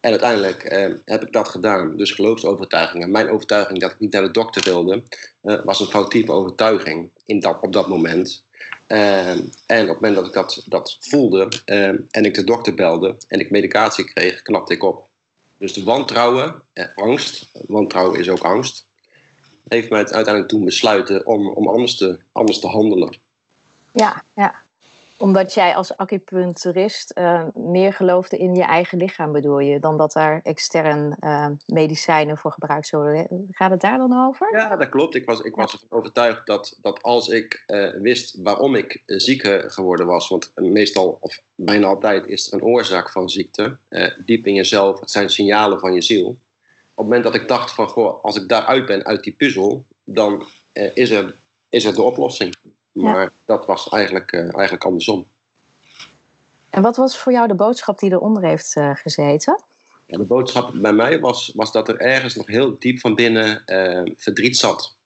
En 0.00 0.10
uiteindelijk 0.10 0.62
eh, 0.62 0.94
heb 1.04 1.22
ik 1.22 1.32
dat 1.32 1.48
gedaan. 1.48 1.96
Dus 1.96 2.10
geloofsovertuigingen. 2.10 3.10
Mijn 3.10 3.30
overtuiging 3.30 3.78
dat 3.78 3.90
ik 3.90 3.98
niet 3.98 4.12
naar 4.12 4.22
de 4.22 4.30
dokter 4.30 4.62
wilde, 4.64 5.02
uh, 5.42 5.64
was 5.64 5.80
een 5.80 5.86
foutieve 5.86 6.32
overtuiging 6.32 7.10
in 7.24 7.40
dat, 7.40 7.60
op 7.60 7.72
dat 7.72 7.88
moment. 7.88 8.46
Uh, 8.88 9.30
en 9.66 9.82
op 9.82 9.88
het 9.88 10.00
moment 10.00 10.14
dat 10.14 10.26
ik 10.26 10.64
dat, 10.66 10.96
voelde 11.00 11.48
uh, 11.66 11.88
en 11.88 12.24
ik 12.24 12.34
de 12.34 12.44
dokter 12.44 12.74
belde 12.74 13.16
en 13.28 13.40
ik 13.40 13.50
medicatie 13.50 14.04
kreeg, 14.04 14.42
knapte 14.42 14.72
ik 14.72 14.82
op. 14.82 15.08
Dus 15.58 15.72
de 15.72 15.84
wantrouwen, 15.84 16.62
angst, 16.94 17.50
wantrouwen 17.66 18.18
is 18.18 18.28
ook 18.28 18.42
angst. 18.42 18.88
heeft 19.68 19.90
mij 19.90 19.98
uiteindelijk 19.98 20.48
toen 20.48 20.64
besluiten 20.64 21.26
om, 21.26 21.48
om 21.48 21.68
anders, 21.68 21.96
te, 21.96 22.18
anders 22.32 22.58
te 22.58 22.66
handelen. 22.66 23.14
Ja, 23.92 24.22
ja. 24.34 24.66
Omdat 25.18 25.54
jij 25.54 25.74
als 25.74 25.96
acupuncturist 25.96 27.12
uh, 27.14 27.42
meer 27.54 27.92
geloofde 27.92 28.38
in 28.38 28.54
je 28.54 28.62
eigen 28.62 28.98
lichaam, 28.98 29.32
bedoel 29.32 29.58
je, 29.58 29.80
dan 29.80 29.96
dat 29.96 30.12
daar 30.12 30.40
extern 30.42 31.16
uh, 31.20 31.46
medicijnen 31.66 32.38
voor 32.38 32.52
gebruikt 32.52 32.86
zullen. 32.86 33.48
Gaat 33.50 33.70
het 33.70 33.80
daar 33.80 33.98
dan 33.98 34.26
over? 34.26 34.48
Ja, 34.52 34.76
dat 34.76 34.88
klopt. 34.88 35.14
Ik 35.14 35.24
was, 35.24 35.40
ik 35.40 35.54
was 35.54 35.72
ervan 35.72 35.98
overtuigd 35.98 36.46
dat, 36.46 36.78
dat 36.80 37.02
als 37.02 37.28
ik 37.28 37.64
uh, 37.66 37.90
wist 37.90 38.36
waarom 38.42 38.74
ik 38.74 39.02
ziek 39.06 39.46
geworden 39.66 40.06
was, 40.06 40.28
want 40.28 40.52
meestal 40.54 41.18
of 41.20 41.42
bijna 41.54 41.86
altijd 41.86 42.26
is 42.26 42.46
er 42.46 42.54
een 42.54 42.64
oorzaak 42.64 43.10
van 43.10 43.30
ziekte, 43.30 43.76
diep 44.18 44.46
in 44.46 44.54
jezelf, 44.54 45.00
het 45.00 45.10
zijn 45.10 45.30
signalen 45.30 45.80
van 45.80 45.94
je 45.94 46.02
ziel. 46.02 46.28
Op 46.28 46.36
het 46.94 47.04
moment 47.04 47.24
dat 47.24 47.34
ik 47.34 47.48
dacht 47.48 47.74
van, 47.74 47.88
goh, 47.88 48.24
als 48.24 48.36
ik 48.36 48.48
daaruit 48.48 48.86
ben 48.86 49.04
uit 49.04 49.22
die 49.22 49.32
puzzel, 49.32 49.84
dan 50.04 50.46
is, 50.94 51.10
er, 51.10 51.34
is 51.68 51.84
er 51.84 51.94
de 51.94 52.02
oplossing. 52.02 52.54
Maar 52.92 53.22
ja. 53.22 53.30
dat 53.44 53.66
was 53.66 53.88
eigenlijk, 53.88 54.32
uh, 54.32 54.40
eigenlijk 54.40 54.84
andersom. 54.84 55.26
En 56.70 56.82
wat 56.82 56.96
was 56.96 57.18
voor 57.18 57.32
jou 57.32 57.48
de 57.48 57.54
boodschap 57.54 57.98
die 57.98 58.10
eronder 58.10 58.42
heeft 58.42 58.76
uh, 58.76 58.94
gezeten? 58.94 59.62
Ja, 60.06 60.16
de 60.16 60.24
boodschap 60.24 60.70
bij 60.74 60.92
mij 60.92 61.20
was, 61.20 61.52
was 61.54 61.72
dat 61.72 61.88
er 61.88 62.00
ergens 62.00 62.34
nog 62.34 62.46
heel 62.46 62.78
diep 62.78 63.00
van 63.00 63.14
binnen 63.14 63.62
uh, 63.66 64.14
verdriet 64.16 64.56
zat. 64.56 64.96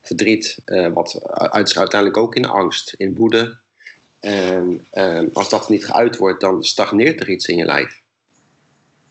Verdriet, 0.00 0.58
wat 0.92 1.20
uit 1.32 1.76
uiteindelijk 1.76 2.16
ook 2.16 2.34
in 2.34 2.46
angst, 2.46 2.94
in 2.98 3.14
woede. 3.14 3.58
En 4.20 4.86
als 5.32 5.48
dat 5.48 5.68
niet 5.68 5.84
geuit 5.84 6.16
wordt, 6.16 6.40
dan 6.40 6.64
stagneert 6.64 7.20
er 7.20 7.30
iets 7.30 7.46
in 7.46 7.56
je 7.56 7.64
lijf. 7.64 8.02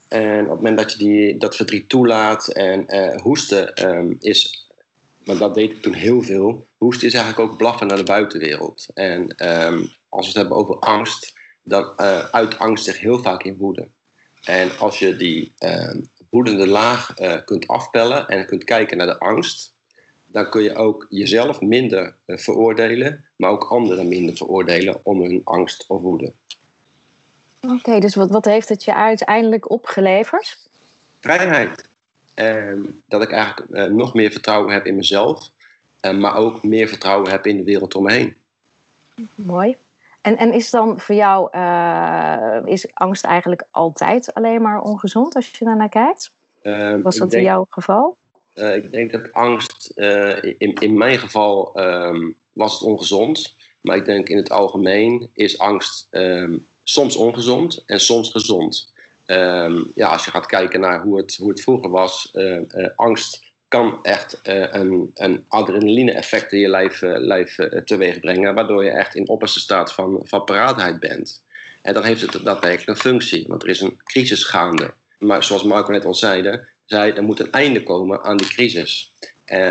En 0.08 0.44
op 0.44 0.50
het 0.50 0.56
moment 0.58 0.78
dat 0.78 0.92
je 0.92 0.98
die, 0.98 1.38
dat 1.38 1.56
verdriet 1.56 1.90
toelaat 1.90 2.48
en 2.48 2.86
hoesten 3.22 3.90
um, 3.90 4.18
is 4.20 4.61
maar 5.26 5.38
dat 5.38 5.54
deed 5.54 5.72
ik 5.72 5.82
toen 5.82 5.94
heel 5.94 6.22
veel. 6.22 6.66
Hoesten 6.78 7.08
is 7.08 7.14
eigenlijk 7.14 7.52
ook 7.52 7.58
blaffen 7.58 7.88
naar 7.88 7.98
de 7.98 8.04
buitenwereld. 8.04 8.88
En 8.94 9.22
um, 9.66 9.92
als 10.10 10.26
we 10.26 10.32
het 10.32 10.36
hebben 10.36 10.58
over 10.58 10.76
angst, 10.80 11.34
dan 11.64 11.94
uh, 11.98 12.20
uit 12.20 12.60
angst 12.60 12.84
zich 12.84 13.00
heel 13.00 13.20
vaak 13.20 13.44
in 13.44 13.58
woede. 13.58 13.88
En 14.44 14.78
als 14.78 15.00
je 15.00 15.16
die 15.16 15.54
uh, 15.60 15.90
woedende 16.30 16.68
laag 16.68 17.20
uh, 17.20 17.36
kunt 17.46 17.68
afpellen 17.68 18.28
en 18.28 18.46
kunt 18.46 18.64
kijken 18.64 18.98
naar 18.98 19.08
de 19.08 19.20
angst, 19.20 19.74
dan 20.28 20.50
kun 20.50 20.64
je 20.64 20.76
ook 20.76 21.08
jezelf 21.10 21.62
minder 21.62 22.16
veroordelen, 22.26 23.26
maar 23.36 23.50
ook 23.50 23.64
anderen 23.64 24.08
minder 24.08 24.36
veroordelen 24.36 25.00
om 25.04 25.22
hun 25.22 25.42
angst 25.44 25.86
of 25.88 26.02
woede. 26.02 26.34
Oké, 27.62 27.74
okay, 27.74 28.00
dus 28.00 28.16
wat, 28.16 28.30
wat 28.30 28.46
heeft 28.46 28.70
het 28.70 28.84
je 28.84 28.96
uiteindelijk 28.96 29.70
opgeleverd? 29.72 30.68
Vrijheid. 31.20 31.90
En 32.42 33.02
dat 33.08 33.22
ik 33.22 33.32
eigenlijk 33.32 33.72
uh, 33.72 33.84
nog 33.84 34.14
meer 34.14 34.32
vertrouwen 34.32 34.74
heb 34.74 34.86
in 34.86 34.96
mezelf. 34.96 35.50
Uh, 36.02 36.12
maar 36.12 36.36
ook 36.36 36.64
meer 36.64 36.88
vertrouwen 36.88 37.32
heb 37.32 37.48
in 37.48 37.58
de 37.58 37.64
wereld 37.64 37.96
om 37.96 38.04
me 38.04 38.12
heen. 38.12 38.38
Mooi. 39.36 39.78
En, 40.22 40.38
en 40.38 40.54
is 40.54 40.70
dan 40.70 41.00
voor 41.00 41.16
jou, 41.16 41.50
uh, 41.56 42.60
is 42.66 42.94
angst 42.94 43.24
eigenlijk 43.24 43.64
altijd 43.72 44.34
alleen 44.34 44.62
maar 44.62 44.82
ongezond 44.82 45.36
als 45.36 45.52
je 45.52 45.66
daarnaar 45.66 45.90
kijkt? 45.90 46.34
Was 47.02 47.16
dat 47.16 47.32
denk, 47.32 47.34
in 47.34 47.50
jouw 47.50 47.66
geval? 47.70 48.18
ik 48.54 48.92
denk 48.92 49.12
dat 49.12 49.34
angst, 49.34 49.92
in, 50.58 50.74
in 50.74 50.98
mijn 50.98 51.20
geval 51.20 51.80
um, 51.80 52.38
was 52.54 52.74
het 52.74 52.82
ongezond. 52.82 53.56
Maar 53.82 53.96
ik 53.96 54.06
denk 54.06 54.30
in 54.30 54.38
het 54.38 54.52
algemeen 54.52 55.30
is 55.34 55.60
angst 55.60 56.08
um, 56.12 56.68
soms 56.84 57.16
ongezond 57.16 57.84
en 57.86 58.00
soms 58.00 58.32
gezond. 58.32 58.94
Um, 59.32 59.92
ja, 59.96 60.08
als 60.08 60.26
je 60.26 60.32
gaat 60.32 60.46
kijken 60.46 60.80
naar 60.80 61.02
hoe 61.02 61.18
het, 61.18 61.36
hoe 61.36 61.50
het 61.50 61.62
vroeger 61.62 61.90
was, 61.90 62.32
uh, 62.36 62.56
uh, 62.56 62.88
angst 62.96 63.54
kan 63.68 64.00
echt 64.04 64.40
uh, 64.48 64.74
een, 64.74 65.12
een 65.14 65.46
adrenaline-effect 65.48 66.52
in 66.52 66.60
je 66.60 66.70
lijf, 66.70 67.02
lijf 67.02 67.58
teweeg 67.86 68.20
brengen, 68.20 68.56
waardoor 68.56 68.84
je 68.84 68.90
echt 68.90 69.16
in 69.16 69.28
opperste 69.28 69.60
staat 69.60 69.94
van, 69.94 70.22
van 70.24 70.44
paraatheid 70.44 71.00
bent. 71.00 71.44
En 71.82 71.94
dan 71.94 72.04
heeft 72.04 72.22
het 72.22 72.32
daadwerkelijk 72.32 72.88
een 72.88 73.12
functie, 73.12 73.46
want 73.48 73.64
er 73.64 73.70
is 73.70 73.82
een 73.82 74.02
crisis 74.04 74.44
gaande. 74.44 74.94
Maar 75.20 75.44
zoals 75.44 75.64
Marco 75.64 75.92
net 75.92 76.06
al 76.06 76.16
zei, 76.16 76.60
zei 76.86 77.12
er 77.12 77.24
moet 77.24 77.40
een 77.40 77.52
einde 77.52 77.84
komen 77.84 78.24
aan 78.24 78.38
die 78.38 78.48
crisis. 78.48 79.14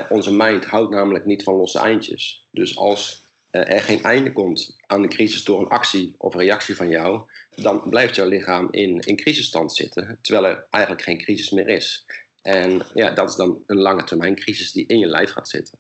onze 0.09 0.33
mind 0.33 0.65
houdt 0.65 0.91
namelijk 0.91 1.25
niet 1.25 1.43
van 1.43 1.55
losse 1.55 1.79
eindjes. 1.79 2.47
Dus 2.51 2.77
als 2.77 3.23
er 3.51 3.81
geen 3.81 4.03
einde 4.03 4.33
komt 4.33 4.77
aan 4.87 5.03
de 5.03 5.09
crisis 5.09 5.45
door 5.45 5.61
een 5.61 5.69
actie 5.69 6.15
of 6.19 6.35
reactie 6.35 6.77
van 6.77 6.89
jou, 6.89 7.23
dan 7.57 7.83
blijft 7.89 8.15
jouw 8.15 8.29
lichaam 8.29 8.69
in, 8.71 8.99
in 8.99 9.17
crisisstand 9.17 9.73
zitten, 9.73 10.19
terwijl 10.23 10.47
er 10.47 10.67
eigenlijk 10.71 11.05
geen 11.05 11.19
crisis 11.19 11.51
meer 11.51 11.69
is. 11.69 12.07
En 12.43 12.83
ja, 12.95 13.11
dat 13.11 13.29
is 13.29 13.37
dan 13.37 13.63
een 13.67 13.81
lange 13.81 14.05
termijn 14.05 14.35
crisis 14.35 14.73
die 14.73 14.87
in 14.87 14.99
je 14.99 15.07
lijf 15.07 15.31
gaat 15.31 15.49
zitten. 15.49 15.79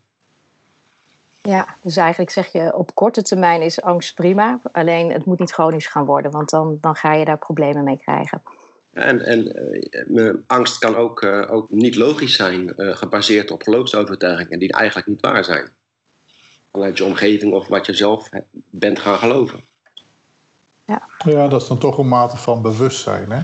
Ja, 1.42 1.74
dus 1.82 1.96
eigenlijk 1.96 2.30
zeg 2.30 2.52
je 2.52 2.74
op 2.76 2.94
korte 2.94 3.22
termijn 3.22 3.62
is 3.62 3.82
angst 3.82 4.14
prima, 4.14 4.60
alleen 4.72 5.12
het 5.12 5.24
moet 5.24 5.38
niet 5.38 5.52
chronisch 5.52 5.86
gaan 5.86 6.04
worden, 6.04 6.30
want 6.30 6.50
dan, 6.50 6.78
dan 6.80 6.94
ga 6.94 7.14
je 7.14 7.24
daar 7.24 7.38
problemen 7.38 7.84
mee 7.84 7.98
krijgen. 7.98 8.42
En, 8.92 9.20
en 9.20 9.52
uh, 10.08 10.34
angst 10.46 10.78
kan 10.78 10.96
ook, 10.96 11.22
uh, 11.22 11.52
ook 11.52 11.70
niet 11.70 11.96
logisch 11.96 12.36
zijn, 12.36 12.72
uh, 12.76 12.96
gebaseerd 12.96 13.50
op 13.50 13.62
geloofsovertuigingen 13.62 14.58
die 14.58 14.72
eigenlijk 14.72 15.06
niet 15.06 15.20
waar 15.20 15.44
zijn 15.44 15.70
vanuit 16.72 16.98
je 16.98 17.04
omgeving 17.04 17.52
of 17.52 17.68
wat 17.68 17.86
je 17.86 17.94
zelf 17.94 18.30
bent 18.70 18.98
gaan 18.98 19.18
geloven. 19.18 19.60
Ja, 20.84 21.02
ja 21.24 21.48
dat 21.48 21.62
is 21.62 21.68
dan 21.68 21.78
toch 21.78 21.98
een 21.98 22.08
mate 22.08 22.36
van 22.36 22.62
bewustzijn. 22.62 23.30
Hè? 23.30 23.40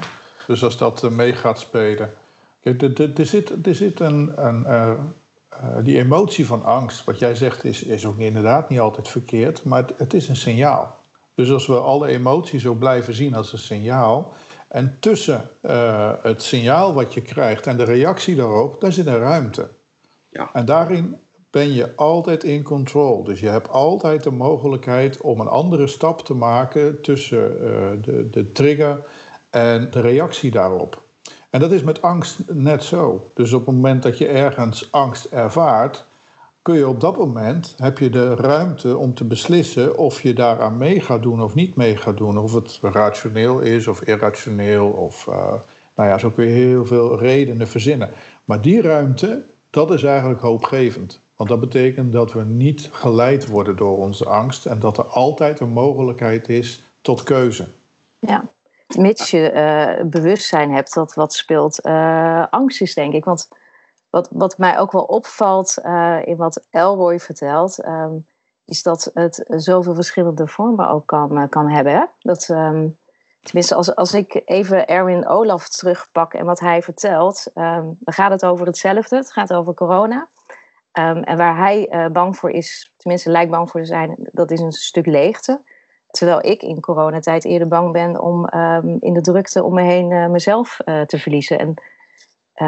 Dus 0.47 0.65
als 0.65 0.77
dat 0.79 1.03
uh, 1.03 1.11
mee 1.11 1.33
gaat 1.33 1.59
spelen. 1.59 2.13
Kijk, 2.61 2.83
er, 3.19 3.27
zit, 3.27 3.67
er 3.67 3.75
zit 3.75 4.01
een. 4.01 4.33
een 4.47 4.61
uh, 4.61 4.93
uh, 5.53 5.85
die 5.85 5.99
emotie 5.99 6.47
van 6.47 6.65
angst, 6.65 7.05
wat 7.05 7.19
jij 7.19 7.35
zegt, 7.35 7.65
is, 7.65 7.83
is 7.83 8.07
ook 8.07 8.19
inderdaad 8.19 8.69
niet 8.69 8.81
altijd 8.81 9.09
verkeerd, 9.09 9.65
maar 9.65 9.83
het, 9.83 9.93
het 9.97 10.15
is 10.15 10.29
een 10.29 10.37
signaal. 10.37 10.99
Dus 11.35 11.51
als 11.51 11.67
we 11.67 11.79
alle 11.79 12.09
emoties 12.09 12.67
ook 12.67 12.79
blijven 12.79 13.15
zien 13.15 13.35
als 13.35 13.53
een 13.53 13.59
signaal, 13.59 14.35
en 14.69 14.97
tussen 15.01 15.49
het 16.23 16.43
signaal 16.43 16.95
wat 16.95 17.15
je 17.15 17.21
krijgt 17.21 17.67
en 17.67 17.77
de 17.77 17.85
reactie 17.85 18.35
daarop, 18.35 18.81
daar 18.81 18.93
zit 18.93 19.07
een 19.07 19.19
ruimte. 19.19 19.69
Ja. 20.29 20.51
En 20.53 20.65
daarin 20.65 21.17
ben 21.57 21.73
je 21.73 21.95
altijd 21.95 22.45
in 22.45 22.63
control. 22.63 23.25
Dus 23.25 23.41
je 23.41 23.49
hebt 23.49 23.71
altijd 23.71 24.23
de 24.23 24.31
mogelijkheid 24.31 25.21
om 25.21 25.41
een 25.41 25.49
andere 25.49 25.87
stap 25.87 26.25
te 26.25 26.35
maken 26.35 27.01
tussen 27.01 27.53
uh, 27.53 27.69
de, 28.05 28.31
de 28.31 28.53
trigger 28.53 29.07
en 29.51 29.89
de 29.91 30.01
reactie 30.01 30.51
daarop. 30.51 31.03
En 31.51 31.61
dat 31.61 31.73
is 31.73 31.83
met 31.83 32.03
angst 32.03 32.39
net 32.53 32.85
zo. 32.85 33.29
Dus 33.35 33.53
op 33.53 33.67
het 33.67 33.75
moment 33.75 34.03
dat 34.03 34.19
je 34.19 34.27
ergens 34.27 34.93
angst 34.93 35.25
ervaart, 35.25 36.05
kun 36.63 36.77
je 36.77 36.89
op 36.89 37.01
dat 37.01 37.17
moment 37.17 37.75
heb 37.79 37.99
je 37.99 38.11
de 38.11 38.35
ruimte 38.35 38.97
om 38.97 39.15
te 39.15 39.25
beslissen 39.25 39.99
of 39.99 40.23
je 40.23 40.35
daaraan 40.35 40.77
mee 40.77 41.01
gaat 41.01 41.23
doen 41.23 41.43
of 41.43 41.55
niet 41.55 41.77
mee 41.77 41.97
gaat 41.97 42.17
doen. 42.17 42.39
Of 42.39 42.55
het 42.55 42.79
rationeel 42.83 43.59
is 43.59 43.87
of 43.87 44.03
irrationeel. 44.03 44.87
Of 44.89 45.27
uh, 45.27 45.35
nou 45.95 46.09
ja, 46.09 46.19
zo 46.19 46.31
kun 46.31 46.45
je 46.45 46.51
heel 46.51 46.87
veel 46.87 47.19
redenen 47.19 47.69
verzinnen. 47.69 48.11
Maar 48.45 48.61
die 48.61 48.83
ruimte, 48.83 49.43
dat 49.71 49.91
is 49.91 50.03
eigenlijk 50.03 50.41
hoopgevend. 50.41 51.25
Want 51.37 51.49
dat 51.49 51.61
betekent 51.61 52.13
dat 52.13 52.33
we 52.33 52.43
niet 52.43 52.89
geleid 52.93 53.47
worden 53.47 53.77
door 53.77 53.99
onze 53.99 54.29
angst 54.29 54.67
en 54.67 54.79
dat 54.79 54.99
er 54.99 55.05
altijd 55.05 55.61
een 55.61 55.73
mogelijkheid 55.73 56.49
is 56.49 56.83
tot 57.01 57.23
keuze. 57.23 57.67
Ja, 58.19 58.45
mits 58.97 59.31
je 59.31 59.53
uh, 59.53 60.05
bewustzijn 60.05 60.73
hebt 60.73 60.95
dat 60.95 61.15
wat 61.15 61.35
speelt, 61.35 61.87
uh, 61.87 62.47
angst 62.51 62.81
is, 62.81 62.95
denk 62.95 63.15
ik. 63.15 63.25
Want 63.25 63.49
wat, 64.11 64.29
wat 64.33 64.59
mij 64.59 64.79
ook 64.79 64.93
wel 64.93 65.03
opvalt 65.03 65.79
uh, 65.85 66.19
in 66.25 66.37
wat 66.37 66.67
Elroy 66.71 67.21
vertelt, 67.21 67.87
um, 67.87 68.27
is 68.65 68.83
dat 68.83 69.11
het 69.15 69.45
zoveel 69.49 69.95
verschillende 69.95 70.47
vormen 70.47 70.89
ook 70.89 71.07
kan, 71.07 71.49
kan 71.49 71.69
hebben. 71.69 71.93
Hè? 71.93 72.05
Dat, 72.21 72.49
um, 72.49 72.99
tenminste, 73.41 73.75
als, 73.75 73.95
als 73.95 74.15
ik 74.15 74.43
even 74.45 74.87
Erwin 74.87 75.29
Olaf 75.29 75.69
terugpak 75.69 76.35
en 76.35 76.45
wat 76.45 76.61
hij 76.61 76.83
vertelt, 76.83 77.47
um, 77.55 77.97
dan 78.01 78.15
gaat 78.15 78.31
het 78.31 78.45
over 78.45 78.67
hetzelfde. 78.67 79.17
Het 79.17 79.33
gaat 79.33 79.53
over 79.53 79.75
corona. 79.75 80.29
Um, 80.99 81.23
en 81.23 81.37
waar 81.37 81.57
hij 81.57 81.89
uh, 81.91 82.07
bang 82.07 82.37
voor 82.37 82.51
is, 82.51 82.95
tenminste 82.97 83.31
lijkt 83.31 83.51
bang 83.51 83.71
voor 83.71 83.81
te 83.81 83.87
zijn, 83.87 84.17
dat 84.19 84.51
is 84.51 84.61
een 84.61 84.73
stuk 84.73 85.07
leegte. 85.07 85.63
Terwijl 86.07 86.47
ik 86.47 86.63
in 86.63 86.81
coronatijd 86.81 87.45
eerder 87.45 87.69
bang 87.69 87.93
ben 87.93 88.23
om 88.23 88.55
um, 88.55 88.97
in 89.01 89.13
de 89.15 89.21
drukte 89.21 89.63
om 89.63 89.75
me 89.75 89.83
heen 89.83 90.11
uh, 90.11 90.27
mezelf 90.27 90.79
uh, 90.85 91.01
te 91.01 91.19
verliezen. 91.19 91.59
En, 91.59 91.75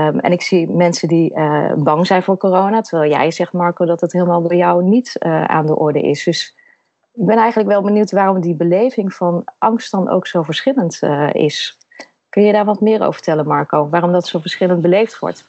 um, 0.06 0.20
en 0.20 0.32
ik 0.32 0.42
zie 0.42 0.70
mensen 0.70 1.08
die 1.08 1.34
bang 1.76 2.06
zijn 2.06 2.22
voor 2.22 2.36
corona, 2.36 2.80
terwijl 2.80 3.10
jij 3.10 3.30
zegt, 3.30 3.52
Marco, 3.52 3.84
dat 3.84 4.00
het 4.00 4.12
helemaal 4.12 4.42
bij 4.42 4.56
jou 4.56 4.84
niet 4.84 5.16
aan 5.46 5.66
de 5.66 5.76
orde 5.76 6.00
is. 6.00 6.24
Dus 6.24 6.54
ik 7.12 7.26
ben 7.26 7.36
eigenlijk 7.36 7.68
wel 7.68 7.82
benieuwd 7.82 8.10
waarom 8.10 8.40
die 8.40 8.54
beleving 8.54 9.14
van 9.14 9.44
angst 9.58 9.90
dan 9.90 10.08
ook 10.08 10.26
zo 10.26 10.42
verschillend 10.42 11.02
is. 11.32 11.78
Kun 12.28 12.42
je 12.42 12.52
daar 12.52 12.64
wat 12.64 12.80
meer 12.80 13.00
over 13.00 13.14
vertellen, 13.14 13.46
Marco? 13.46 13.88
Waarom 13.88 14.12
dat 14.12 14.26
zo 14.26 14.38
verschillend 14.38 14.82
beleefd 14.82 15.18
wordt? 15.18 15.48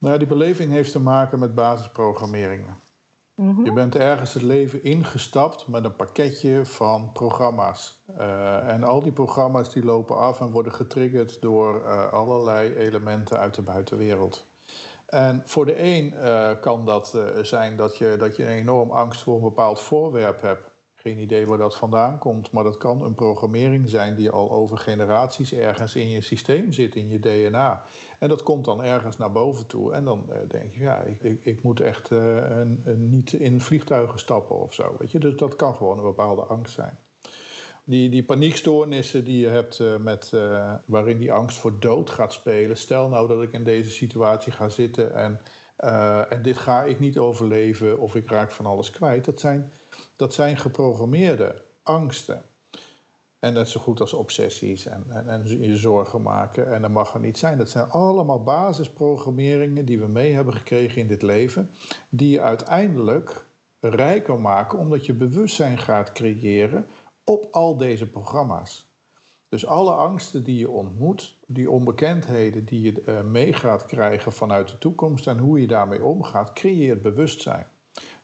Nou, 0.00 0.18
die 0.18 0.26
beleving 0.26 0.72
heeft 0.72 0.92
te 0.92 1.00
maken 1.00 1.38
met 1.38 1.54
basisprogrammeringen. 1.54 2.74
Mm-hmm. 3.34 3.64
Je 3.64 3.72
bent 3.72 3.96
ergens 3.96 4.34
het 4.34 4.42
leven 4.42 4.84
ingestapt 4.84 5.68
met 5.68 5.84
een 5.84 5.96
pakketje 5.96 6.66
van 6.66 7.12
programma's. 7.12 8.00
Uh, 8.18 8.68
en 8.68 8.84
al 8.84 9.02
die 9.02 9.12
programma's 9.12 9.72
die 9.72 9.84
lopen 9.84 10.16
af 10.16 10.40
en 10.40 10.50
worden 10.50 10.72
getriggerd 10.72 11.40
door 11.40 11.76
uh, 11.76 12.12
allerlei 12.12 12.74
elementen 12.74 13.38
uit 13.38 13.54
de 13.54 13.62
buitenwereld. 13.62 14.44
En 15.06 15.42
voor 15.44 15.66
de 15.66 15.82
een 15.82 16.12
uh, 16.12 16.50
kan 16.60 16.86
dat 16.86 17.18
zijn 17.42 17.76
dat 17.76 17.96
je, 17.96 18.16
dat 18.18 18.36
je 18.36 18.42
een 18.44 18.50
enorm 18.50 18.90
angst 18.90 19.22
voor 19.22 19.34
een 19.34 19.42
bepaald 19.42 19.80
voorwerp 19.80 20.40
hebt. 20.40 20.64
Geen 21.02 21.18
idee 21.18 21.46
waar 21.46 21.58
dat 21.58 21.76
vandaan 21.76 22.18
komt, 22.18 22.50
maar 22.50 22.64
dat 22.64 22.76
kan 22.76 23.04
een 23.04 23.14
programmering 23.14 23.88
zijn 23.88 24.16
die 24.16 24.30
al 24.30 24.50
over 24.50 24.78
generaties 24.78 25.52
ergens 25.52 25.94
in 25.94 26.08
je 26.08 26.20
systeem 26.20 26.72
zit, 26.72 26.94
in 26.94 27.08
je 27.08 27.18
DNA. 27.18 27.82
En 28.18 28.28
dat 28.28 28.42
komt 28.42 28.64
dan 28.64 28.82
ergens 28.82 29.16
naar 29.16 29.32
boven 29.32 29.66
toe. 29.66 29.92
En 29.92 30.04
dan 30.04 30.24
uh, 30.28 30.36
denk 30.48 30.72
je, 30.72 30.80
ja, 30.80 31.00
ik, 31.00 31.44
ik, 31.44 31.62
moet 31.62 31.80
echt 31.80 32.10
een, 32.10 32.82
een 32.84 33.10
niet 33.10 33.32
in 33.32 33.60
vliegtuigen 33.60 34.18
stappen 34.18 34.60
of 34.60 34.74
zo. 34.74 34.96
Weet 34.98 35.10
je? 35.10 35.18
Dus 35.18 35.34
dat 35.34 35.56
kan 35.56 35.76
gewoon 35.76 35.96
een 35.96 36.04
bepaalde 36.04 36.42
angst 36.42 36.74
zijn 36.74 36.98
die, 37.84 38.10
die 38.10 38.22
paniekstoornissen 38.22 39.24
die 39.24 39.40
je 39.40 39.48
hebt 39.48 39.78
uh, 39.78 39.96
met, 39.96 40.32
waarin 40.84 41.18
die 41.18 41.32
angst 41.32 41.58
voor 41.58 41.72
dood 41.78 42.10
gaat 42.10 42.32
spelen. 42.32 42.76
Stel 42.76 43.08
nou 43.08 43.28
dat 43.28 43.42
ik 43.42 43.52
in 43.52 43.64
deze 43.64 43.90
situatie 43.90 44.52
ga 44.52 44.68
zitten 44.68 45.14
en, 45.14 45.40
en 46.30 46.42
dit 46.42 46.58
ga 46.58 46.82
ik 46.82 47.00
niet 47.00 47.18
overleven 47.18 47.98
of 47.98 48.14
ik 48.14 48.30
raak 48.30 48.50
van 48.50 48.66
alles 48.66 48.90
kwijt. 48.90 49.24
Dat 49.24 49.40
zijn, 49.40 49.70
dat 50.20 50.34
zijn 50.34 50.56
geprogrammeerde 50.56 51.62
angsten. 51.82 52.42
En 53.38 53.52
net 53.52 53.68
zo 53.68 53.80
goed 53.80 54.00
als 54.00 54.12
obsessies 54.12 54.86
en, 54.86 55.04
en, 55.08 55.28
en 55.28 55.60
je 55.60 55.76
zorgen 55.76 56.22
maken. 56.22 56.72
En 56.74 56.82
dat 56.82 56.90
mag 56.90 57.14
er 57.14 57.20
niet 57.20 57.38
zijn. 57.38 57.58
Dat 57.58 57.70
zijn 57.70 57.90
allemaal 57.90 58.42
basisprogrammeringen 58.42 59.84
die 59.84 59.98
we 59.98 60.06
mee 60.06 60.32
hebben 60.32 60.54
gekregen 60.54 61.00
in 61.00 61.06
dit 61.06 61.22
leven. 61.22 61.70
Die 62.08 62.30
je 62.30 62.40
uiteindelijk 62.40 63.44
rijker 63.80 64.40
maken 64.40 64.78
omdat 64.78 65.06
je 65.06 65.12
bewustzijn 65.12 65.78
gaat 65.78 66.12
creëren 66.12 66.86
op 67.24 67.46
al 67.50 67.76
deze 67.76 68.06
programma's. 68.06 68.86
Dus 69.48 69.66
alle 69.66 69.92
angsten 69.92 70.44
die 70.44 70.58
je 70.58 70.70
ontmoet, 70.70 71.34
die 71.46 71.70
onbekendheden 71.70 72.64
die 72.64 72.80
je 72.80 73.02
uh, 73.06 73.22
mee 73.22 73.52
gaat 73.52 73.86
krijgen 73.86 74.32
vanuit 74.32 74.68
de 74.68 74.78
toekomst 74.78 75.26
en 75.26 75.38
hoe 75.38 75.60
je 75.60 75.66
daarmee 75.66 76.04
omgaat, 76.04 76.52
creëert 76.52 77.02
bewustzijn. 77.02 77.66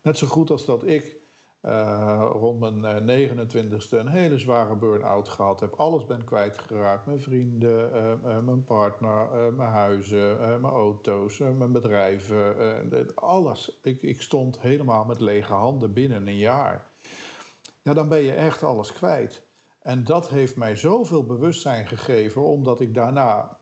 Net 0.02 0.18
zo 0.18 0.26
goed 0.26 0.50
als 0.50 0.64
dat 0.64 0.86
ik 0.86 1.24
uh, 1.66 2.26
rond 2.32 2.82
mijn 2.82 3.30
29ste 3.30 3.98
een 3.98 4.08
hele 4.08 4.38
zware 4.38 4.74
burn-out 4.74 5.28
gehad 5.28 5.60
heb. 5.60 5.72
Alles 5.72 6.06
ben 6.06 6.24
kwijtgeraakt. 6.24 7.06
Mijn 7.06 7.20
vrienden, 7.20 7.90
uh, 8.24 8.40
mijn 8.40 8.64
partner, 8.64 9.52
mijn 9.52 9.70
huizen, 9.70 10.36
mijn 10.38 10.72
auto's, 10.72 11.38
mijn 11.38 11.72
bedrijven. 11.72 13.14
alles. 13.14 13.78
Ik, 13.82 14.02
ik 14.02 14.22
stond 14.22 14.60
helemaal 14.60 15.04
met 15.04 15.20
lege 15.20 15.52
handen 15.52 15.92
binnen 15.92 16.26
een 16.26 16.36
jaar 16.36 16.86
ja, 17.86 17.94
dan 17.94 18.08
ben 18.08 18.22
je 18.22 18.32
echt 18.32 18.62
alles 18.62 18.92
kwijt. 18.92 19.42
En 19.78 20.04
dat 20.04 20.28
heeft 20.28 20.56
mij 20.56 20.76
zoveel 20.76 21.24
bewustzijn 21.24 21.86
gegeven, 21.86 22.42
omdat 22.42 22.80
ik 22.80 22.94
daarna 22.94 23.58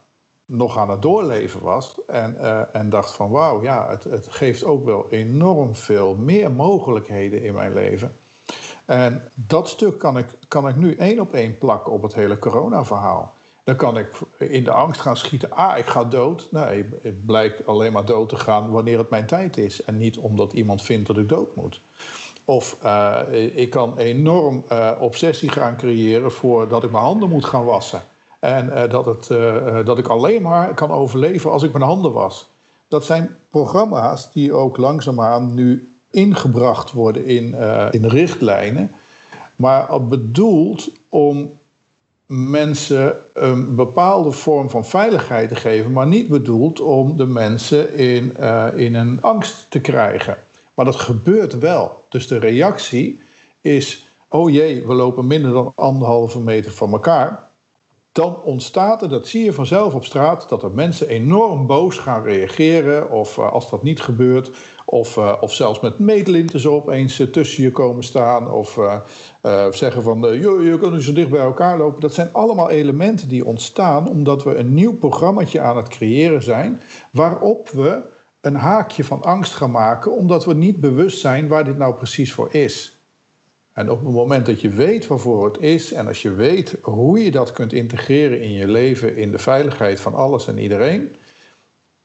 nog 0.46 0.78
aan 0.78 0.90
het 0.90 1.02
doorleven 1.02 1.62
was. 1.62 1.94
En, 2.06 2.36
uh, 2.40 2.60
en 2.72 2.90
dacht 2.90 3.14
van 3.14 3.30
wauw, 3.30 3.62
ja, 3.62 3.88
het, 3.90 4.04
het 4.04 4.26
geeft 4.30 4.64
ook 4.64 4.84
wel 4.84 5.06
enorm 5.10 5.74
veel 5.74 6.14
meer 6.14 6.50
mogelijkheden 6.50 7.42
in 7.42 7.54
mijn 7.54 7.72
leven. 7.72 8.12
En 8.84 9.22
dat 9.34 9.68
stuk 9.68 9.98
kan 9.98 10.18
ik, 10.18 10.26
kan 10.48 10.68
ik 10.68 10.76
nu 10.76 10.94
één 10.94 11.20
op 11.20 11.32
één 11.32 11.58
plakken 11.58 11.92
op 11.92 12.02
het 12.02 12.14
hele 12.14 12.38
corona-verhaal. 12.38 13.34
Dan 13.64 13.76
kan 13.76 13.98
ik 13.98 14.08
in 14.38 14.64
de 14.64 14.70
angst 14.70 15.00
gaan 15.00 15.16
schieten. 15.16 15.50
Ah, 15.50 15.78
ik 15.78 15.86
ga 15.86 16.04
dood. 16.04 16.48
Nee, 16.50 16.88
het 17.02 17.26
blijkt 17.26 17.66
alleen 17.66 17.92
maar 17.92 18.04
dood 18.04 18.28
te 18.28 18.36
gaan 18.36 18.70
wanneer 18.70 18.98
het 18.98 19.10
mijn 19.10 19.26
tijd 19.26 19.56
is. 19.56 19.84
En 19.84 19.96
niet 19.96 20.16
omdat 20.16 20.52
iemand 20.52 20.82
vindt 20.82 21.06
dat 21.06 21.16
ik 21.16 21.28
dood 21.28 21.56
moet. 21.56 21.80
Of 22.44 22.76
uh, 22.84 23.20
ik 23.54 23.70
kan 23.70 23.98
enorm 23.98 24.64
uh, 24.72 24.90
obsessie 25.00 25.48
gaan 25.48 25.76
creëren 25.76 26.32
voor 26.32 26.68
dat 26.68 26.84
ik 26.84 26.90
mijn 26.90 27.04
handen 27.04 27.28
moet 27.28 27.44
gaan 27.44 27.64
wassen. 27.64 28.02
En 28.44 28.66
uh, 28.66 28.90
dat, 28.90 29.06
het, 29.06 29.26
dat 29.86 29.98
ik 29.98 30.08
alleen 30.08 30.42
maar 30.42 30.74
kan 30.74 30.90
overleven 30.90 31.50
als 31.50 31.62
ik 31.62 31.72
mijn 31.72 31.84
handen 31.84 32.12
was. 32.12 32.48
Dat 32.88 33.04
zijn 33.04 33.36
programma's 33.48 34.32
die 34.32 34.52
ook 34.52 34.76
langzaamaan 34.76 35.54
nu 35.54 35.88
ingebracht 36.10 36.92
worden 36.92 37.24
in, 37.24 37.54
in 37.90 38.04
richtlijnen. 38.06 38.90
Maar 39.57 40.02
bedoeld 40.02 40.90
om 41.09 41.52
mensen 42.26 43.16
een 43.33 43.74
bepaalde 43.74 44.30
vorm 44.33 44.70
van 44.70 44.85
veiligheid 44.85 45.48
te 45.48 45.57
geven, 45.57 45.92
maar 45.92 46.07
niet 46.07 46.28
bedoeld 46.28 46.80
om 46.80 47.16
de 47.16 47.26
mensen 47.26 47.94
in, 47.94 48.37
in 48.76 48.94
een 48.94 49.18
angst 49.20 49.66
te 49.68 49.80
krijgen. 49.80 50.38
Maar 50.74 50.85
dat 50.85 50.96
gebeurt 50.96 51.59
wel. 51.59 52.04
Dus 52.09 52.26
de 52.28 52.38
reactie 52.38 53.20
is: 53.61 54.07
oh 54.28 54.50
jee, 54.50 54.87
we 54.87 54.94
lopen 54.94 55.26
minder 55.26 55.52
dan 55.52 55.72
anderhalve 55.74 56.40
meter 56.40 56.72
van 56.72 56.92
elkaar. 56.92 57.43
Dan 58.14 58.42
ontstaat 58.42 59.03
er, 59.03 59.09
dat 59.09 59.27
zie 59.27 59.44
je 59.44 59.53
vanzelf 59.53 59.94
op 59.94 60.05
straat, 60.05 60.48
dat 60.48 60.62
er 60.62 60.70
mensen 60.70 61.09
enorm 61.09 61.66
boos 61.66 61.98
gaan 61.98 62.22
reageren. 62.22 63.11
Of 63.11 63.37
uh, 63.37 63.53
als 63.53 63.70
dat 63.70 63.83
niet 63.83 64.00
gebeurt, 64.00 64.50
of, 64.85 65.16
uh, 65.16 65.33
of 65.40 65.53
zelfs 65.53 65.81
met 65.81 65.98
meetlinten 65.98 66.72
opeens 66.72 67.18
uh, 67.18 67.27
tussen 67.27 67.62
je 67.62 67.72
komen 67.72 68.05
staan. 68.05 68.50
Of 68.50 68.79
zeggen 69.70 70.03
van, 70.03 70.38
joh, 70.40 70.64
je 70.64 70.79
kunt 70.79 70.92
niet 70.92 71.03
zo 71.03 71.12
dicht 71.12 71.31
bij 71.31 71.40
elkaar 71.40 71.79
lopen. 71.79 72.00
Dat 72.00 72.14
zijn 72.14 72.29
allemaal 72.33 72.70
elementen 72.70 73.29
die 73.29 73.44
ontstaan 73.44 74.09
omdat 74.09 74.44
we 74.44 74.57
een 74.57 74.74
nieuw 74.74 74.94
programmaatje 74.94 75.61
aan 75.61 75.77
het 75.77 75.88
creëren 75.88 76.42
zijn. 76.42 76.81
Waarop 77.11 77.68
we 77.68 78.00
een 78.40 78.57
haakje 78.57 79.05
van 79.05 79.22
angst 79.22 79.55
gaan 79.55 79.70
maken, 79.70 80.12
omdat 80.12 80.44
we 80.44 80.55
niet 80.55 80.81
bewust 80.81 81.18
zijn 81.18 81.48
waar 81.48 81.64
dit 81.64 81.79
nou 81.79 81.94
precies 81.94 82.33
voor 82.33 82.48
is. 82.55 82.93
En 83.74 83.90
op 83.90 84.04
het 84.04 84.12
moment 84.12 84.46
dat 84.46 84.60
je 84.60 84.68
weet 84.68 85.06
waarvoor 85.06 85.44
het 85.44 85.58
is 85.58 85.92
en 85.92 86.06
als 86.06 86.22
je 86.22 86.34
weet 86.34 86.76
hoe 86.82 87.24
je 87.24 87.30
dat 87.30 87.52
kunt 87.52 87.72
integreren 87.72 88.40
in 88.40 88.52
je 88.52 88.68
leven, 88.68 89.16
in 89.16 89.30
de 89.30 89.38
veiligheid 89.38 90.00
van 90.00 90.14
alles 90.14 90.46
en 90.46 90.58
iedereen, 90.58 91.16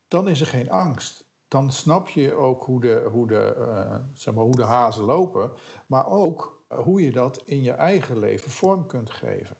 dan 0.07 0.27
is 0.27 0.41
er 0.41 0.47
geen 0.47 0.71
angst. 0.71 1.23
Dan 1.47 1.71
snap 1.71 2.07
je 2.07 2.33
ook 2.33 2.63
hoe 2.63 2.81
de, 2.81 3.07
hoe 3.11 3.27
de, 3.27 3.55
uh, 3.57 3.95
zeg 4.13 4.33
maar, 4.33 4.43
hoe 4.43 4.55
de 4.55 4.63
hazen 4.63 5.03
lopen, 5.03 5.51
maar 5.85 6.07
ook 6.07 6.63
hoe 6.67 7.03
je 7.03 7.11
dat 7.11 7.41
in 7.45 7.63
je 7.63 7.71
eigen 7.71 8.19
leven 8.19 8.51
vorm 8.51 8.85
kunt 8.85 9.09
geven. 9.09 9.55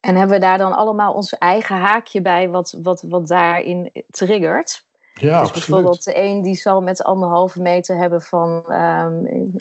En 0.00 0.16
hebben 0.16 0.36
we 0.36 0.44
daar 0.44 0.58
dan 0.58 0.72
allemaal 0.72 1.12
ons 1.12 1.38
eigen 1.38 1.76
haakje 1.76 2.22
bij, 2.22 2.48
wat, 2.48 2.78
wat, 2.82 3.02
wat 3.08 3.28
daarin 3.28 3.92
triggert? 4.10 4.86
Ja, 5.14 5.40
dus 5.40 5.50
bijvoorbeeld 5.50 6.04
de 6.04 6.22
een 6.22 6.42
die 6.42 6.56
zal 6.56 6.80
met 6.80 7.02
anderhalve 7.02 7.60
meter 7.60 7.96
hebben 7.96 8.20
van 8.20 8.72
um, 8.72 9.56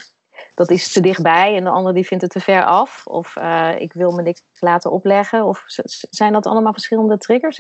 dat 0.58 0.70
is 0.70 0.91
te 0.91 1.02
dichtbij 1.02 1.56
en 1.56 1.63
de 1.63 1.70
ander 1.70 1.93
die 1.93 2.08
vindt 2.08 2.24
het 2.24 2.32
te 2.32 2.39
ver 2.39 2.65
af. 2.65 3.04
Of 3.06 3.36
uh, 3.38 3.70
ik 3.80 3.93
wil 3.93 4.12
me 4.12 4.22
niks 4.22 4.43
laten 4.60 4.91
opleggen. 4.91 5.43
Of 5.43 5.63
zijn 6.10 6.34
dat 6.34 6.46
allemaal 6.46 6.74
verschillende 6.74 7.17
triggers? 7.17 7.58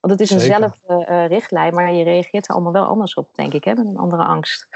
Want 0.00 0.12
het 0.12 0.20
is 0.20 0.30
eenzelfde 0.30 1.06
uh, 1.10 1.26
richtlijn, 1.26 1.74
maar 1.74 1.92
je 1.92 2.04
reageert 2.04 2.48
er 2.48 2.54
allemaal 2.54 2.72
wel 2.72 2.84
anders 2.84 3.14
op, 3.14 3.28
denk 3.34 3.52
ik, 3.52 3.64
hè, 3.64 3.74
met 3.74 3.86
een 3.86 3.96
andere 3.96 4.24
angst. 4.24 4.68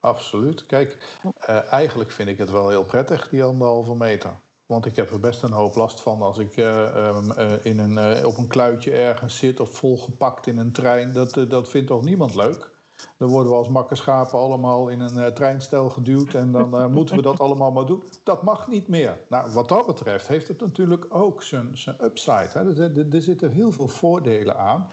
Absoluut. 0.00 0.66
Kijk, 0.66 1.18
uh, 1.48 1.72
eigenlijk 1.72 2.10
vind 2.10 2.28
ik 2.28 2.38
het 2.38 2.50
wel 2.50 2.68
heel 2.68 2.84
prettig, 2.84 3.28
die 3.28 3.44
anderhalve 3.44 3.94
meter. 3.94 4.32
Want 4.66 4.86
ik 4.86 4.96
heb 4.96 5.10
er 5.10 5.20
best 5.20 5.42
een 5.42 5.52
hoop 5.52 5.74
last 5.74 6.00
van 6.00 6.22
als 6.22 6.38
ik 6.38 6.56
uh, 6.56 7.56
in 7.62 7.78
een, 7.78 8.26
op 8.26 8.36
een 8.36 8.48
kluitje 8.48 8.92
ergens 8.92 9.38
zit 9.38 9.60
of 9.60 9.70
volgepakt 9.70 10.46
in 10.46 10.58
een 10.58 10.72
trein. 10.72 11.12
Dat, 11.12 11.46
dat 11.48 11.68
vindt 11.68 11.88
toch 11.88 12.04
niemand 12.04 12.34
leuk? 12.34 12.70
Dan 13.16 13.28
worden 13.28 13.52
we 13.52 13.58
als 13.58 13.68
makkerschapen 13.68 14.38
allemaal 14.38 14.88
in 14.88 15.00
een 15.00 15.34
treinstel 15.34 15.90
geduwd 15.90 16.34
en 16.34 16.52
dan 16.52 16.92
moeten 16.92 17.16
we 17.16 17.22
dat 17.22 17.40
allemaal 17.40 17.72
maar 17.72 17.86
doen. 17.86 18.04
Dat 18.22 18.42
mag 18.42 18.68
niet 18.68 18.88
meer. 18.88 19.20
Nou, 19.28 19.52
wat 19.52 19.68
dat 19.68 19.86
betreft 19.86 20.28
heeft 20.28 20.48
het 20.48 20.60
natuurlijk 20.60 21.06
ook 21.08 21.42
zijn, 21.42 21.78
zijn 21.78 21.96
upside. 22.00 22.48
Hè. 22.52 22.82
Er, 22.82 22.98
er, 22.98 23.14
er 23.14 23.22
zitten 23.22 23.50
heel 23.50 23.72
veel 23.72 23.88
voordelen 23.88 24.56
aan. 24.56 24.86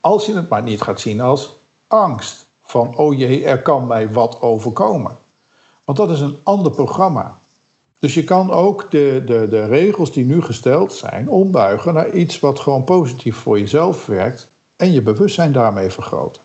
Als 0.00 0.26
je 0.26 0.34
het 0.34 0.48
maar 0.48 0.62
niet 0.62 0.82
gaat 0.82 1.00
zien 1.00 1.20
als 1.20 1.54
angst. 1.86 2.46
Van, 2.62 2.96
oh 2.96 3.18
jee, 3.18 3.44
er 3.44 3.62
kan 3.62 3.86
mij 3.86 4.12
wat 4.12 4.42
overkomen. 4.42 5.16
Want 5.84 5.98
dat 5.98 6.10
is 6.10 6.20
een 6.20 6.38
ander 6.42 6.72
programma. 6.72 7.34
Dus 7.98 8.14
je 8.14 8.24
kan 8.24 8.50
ook 8.50 8.90
de, 8.90 9.22
de, 9.26 9.46
de 9.50 9.66
regels 9.66 10.12
die 10.12 10.24
nu 10.24 10.42
gesteld 10.42 10.92
zijn 10.92 11.28
ombuigen 11.28 11.94
naar 11.94 12.10
iets 12.10 12.40
wat 12.40 12.60
gewoon 12.60 12.84
positief 12.84 13.36
voor 13.36 13.58
jezelf 13.58 14.06
werkt 14.06 14.48
en 14.76 14.92
je 14.92 15.02
bewustzijn 15.02 15.52
daarmee 15.52 15.90
vergroten. 15.90 16.42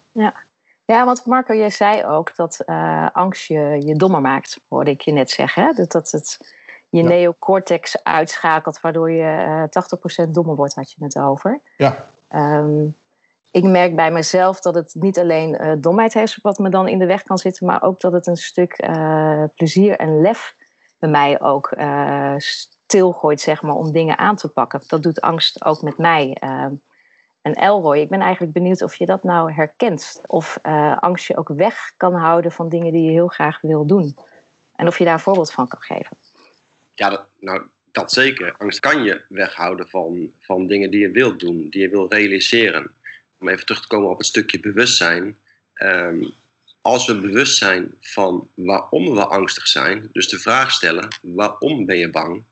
Ja, 0.89 1.05
want 1.05 1.25
Marco, 1.25 1.53
jij 1.53 1.69
zei 1.69 2.05
ook 2.05 2.35
dat 2.35 2.61
uh, 2.65 3.07
angst 3.13 3.47
je, 3.47 3.81
je 3.85 3.95
dommer 3.95 4.21
maakt, 4.21 4.59
hoorde 4.67 4.91
ik 4.91 5.01
je 5.01 5.11
net 5.11 5.29
zeggen. 5.29 5.63
Hè? 5.63 5.73
Dat, 5.73 5.91
dat 5.91 6.11
het 6.11 6.55
je 6.89 7.01
ja. 7.01 7.07
neocortex 7.07 8.03
uitschakelt, 8.03 8.81
waardoor 8.81 9.11
je 9.11 9.67
uh, 9.73 10.25
80% 10.25 10.29
dommer 10.29 10.55
wordt, 10.55 10.73
had 10.73 10.91
je 10.91 11.03
het 11.03 11.19
over. 11.19 11.59
Ja. 11.77 12.05
Um, 12.35 12.95
ik 13.51 13.63
merk 13.63 13.95
bij 13.95 14.11
mezelf 14.11 14.59
dat 14.59 14.75
het 14.75 14.95
niet 14.95 15.19
alleen 15.19 15.61
uh, 15.61 15.71
domheid 15.77 16.13
heeft 16.13 16.39
wat 16.41 16.57
me 16.57 16.69
dan 16.69 16.87
in 16.87 16.99
de 16.99 17.05
weg 17.05 17.23
kan 17.23 17.37
zitten, 17.37 17.65
maar 17.65 17.83
ook 17.83 18.01
dat 18.01 18.13
het 18.13 18.27
een 18.27 18.37
stuk 18.37 18.87
plezier 19.55 19.97
en 19.97 20.21
lef 20.21 20.55
bij 20.99 21.09
mij 21.09 21.41
ook 21.41 21.73
stilgooit, 22.37 23.41
zeg 23.41 23.61
maar, 23.61 23.75
om 23.75 23.91
dingen 23.91 24.17
aan 24.17 24.35
te 24.35 24.47
pakken. 24.47 24.81
Dat 24.87 25.03
doet 25.03 25.21
angst 25.21 25.65
ook 25.65 25.81
met 25.81 25.97
mij. 25.97 26.37
En 27.41 27.53
Elroy, 27.53 27.97
ik 27.97 28.09
ben 28.09 28.19
eigenlijk 28.19 28.53
benieuwd 28.53 28.81
of 28.81 28.95
je 28.95 29.05
dat 29.05 29.23
nou 29.23 29.53
herkent. 29.53 30.21
Of 30.25 30.59
uh, 30.65 30.97
angst 30.97 31.27
je 31.27 31.37
ook 31.37 31.47
weg 31.47 31.93
kan 31.97 32.13
houden 32.13 32.51
van 32.51 32.69
dingen 32.69 32.93
die 32.93 33.03
je 33.03 33.11
heel 33.11 33.27
graag 33.27 33.61
wil 33.61 33.85
doen. 33.85 34.15
En 34.75 34.87
of 34.87 34.97
je 34.97 35.03
daar 35.03 35.13
een 35.13 35.19
voorbeeld 35.19 35.51
van 35.51 35.67
kan 35.67 35.81
geven. 35.81 36.17
Ja, 36.91 37.09
dat, 37.09 37.25
nou, 37.39 37.61
dat 37.91 38.11
zeker. 38.11 38.55
Angst 38.57 38.79
kan 38.79 39.03
je 39.03 39.25
weghouden 39.29 39.89
van, 39.89 40.33
van 40.39 40.67
dingen 40.67 40.91
die 40.91 40.99
je 40.99 41.11
wilt 41.11 41.39
doen, 41.39 41.69
die 41.69 41.81
je 41.81 41.89
wilt 41.89 42.13
realiseren. 42.13 42.93
om 43.39 43.47
even 43.47 43.65
terug 43.65 43.81
te 43.81 43.87
komen 43.87 44.09
op 44.09 44.17
het 44.17 44.27
stukje 44.27 44.59
bewustzijn. 44.59 45.37
Ehm, 45.73 46.23
als 46.81 47.07
we 47.07 47.19
bewust 47.19 47.57
zijn 47.57 47.93
van 47.99 48.49
waarom 48.53 49.13
we 49.13 49.25
angstig 49.25 49.67
zijn, 49.67 50.09
dus 50.13 50.29
de 50.29 50.39
vraag 50.39 50.71
stellen: 50.71 51.07
waarom 51.21 51.85
ben 51.85 51.97
je 51.97 52.09
bang? 52.09 52.43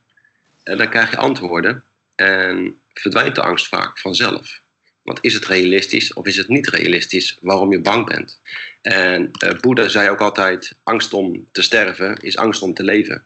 En 0.64 0.78
dan 0.78 0.90
krijg 0.90 1.12
je 1.12 1.18
antwoorden 1.18 1.84
en 2.16 2.80
verdwijnt 2.94 3.36
de 3.36 3.42
angst 3.42 3.68
vaak 3.68 4.00
vanzelf. 4.00 4.62
Want 5.08 5.24
is 5.24 5.34
het 5.34 5.46
realistisch 5.46 6.14
of 6.14 6.26
is 6.26 6.38
het 6.38 6.48
niet 6.48 6.68
realistisch 6.68 7.38
waarom 7.42 7.72
je 7.72 7.80
bang 7.80 8.06
bent? 8.06 8.40
En 8.82 9.32
uh, 9.44 9.60
Boeddha 9.60 9.88
zei 9.88 10.10
ook 10.10 10.22
altijd: 10.22 10.76
angst 10.84 11.14
om 11.14 11.48
te 11.52 11.62
sterven 11.62 12.18
is 12.22 12.38
angst 12.38 12.62
om 12.62 12.74
te 12.74 12.84
leven. 12.84 13.26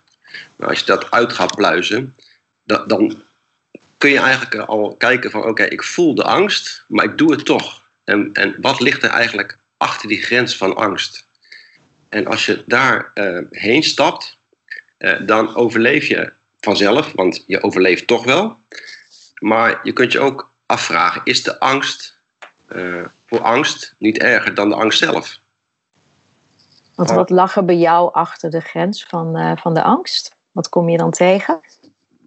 Maar 0.56 0.70
als 0.70 0.80
je 0.80 0.86
dat 0.86 1.12
uit 1.12 1.34
gaat 1.34 1.56
pluizen, 1.56 2.15
dan 2.63 3.24
kun 3.98 4.10
je 4.10 4.20
eigenlijk 4.20 4.56
al 4.56 4.96
kijken 4.96 5.32
van 5.32 5.44
oké, 5.44 5.63
ik 5.63 5.84
voel 5.84 6.15
de 6.15 6.24
angst, 6.24 6.84
maar 6.88 7.06
ik 7.06 7.17
doe 7.17 7.32
het 7.32 7.46
toch. 7.46 7.84
En, 8.04 8.30
en 8.34 8.56
wat 8.60 8.80
ligt 8.80 9.04
er 9.04 9.10
eigenlijk 9.10 9.58
achter 9.78 10.08
die 10.08 10.22
grens 10.22 10.58
van 10.58 10.76
angst? 10.76 11.28
En 12.10 12.26
als 12.26 12.46
je 12.46 12.63
daar 12.65 13.12
uh, 13.15 13.39
heen 13.52 13.84
stapt, 13.84 14.38
uh, 15.00 15.15
dan 15.22 15.56
overleef 15.56 16.06
je 16.06 16.34
vanzelf, 16.60 17.12
want 17.15 17.44
je 17.48 17.63
overleeft 17.63 18.08
toch 18.08 18.26
wel. 18.26 18.58
Maar 19.39 19.80
je 19.84 19.94
kunt 19.94 20.12
je 20.12 20.20
ook 20.20 20.51
afvragen, 20.72 21.22
is 21.24 21.44
de 21.44 21.60
angst 21.60 22.20
uh, 22.70 23.06
voor 23.26 23.40
angst 23.40 23.96
niet 23.98 24.18
erger 24.18 24.54
dan 24.54 24.70
de 24.70 24.76
angst 24.76 25.00
zelf? 25.00 25.40
Want 26.96 27.12
wat 27.12 27.30
lag 27.30 27.56
er 27.56 27.66
bij 27.66 27.78
jou 27.78 28.14
achter 28.14 28.50
de 28.50 28.60
grens 28.60 29.04
van, 29.04 29.58
van 29.58 29.74
de 29.74 29.84
angst? 29.84 30.38
Wat 30.52 30.70
kom 30.70 30.90
je 30.90 30.98
dan 30.98 31.12
tegen? 31.12 31.62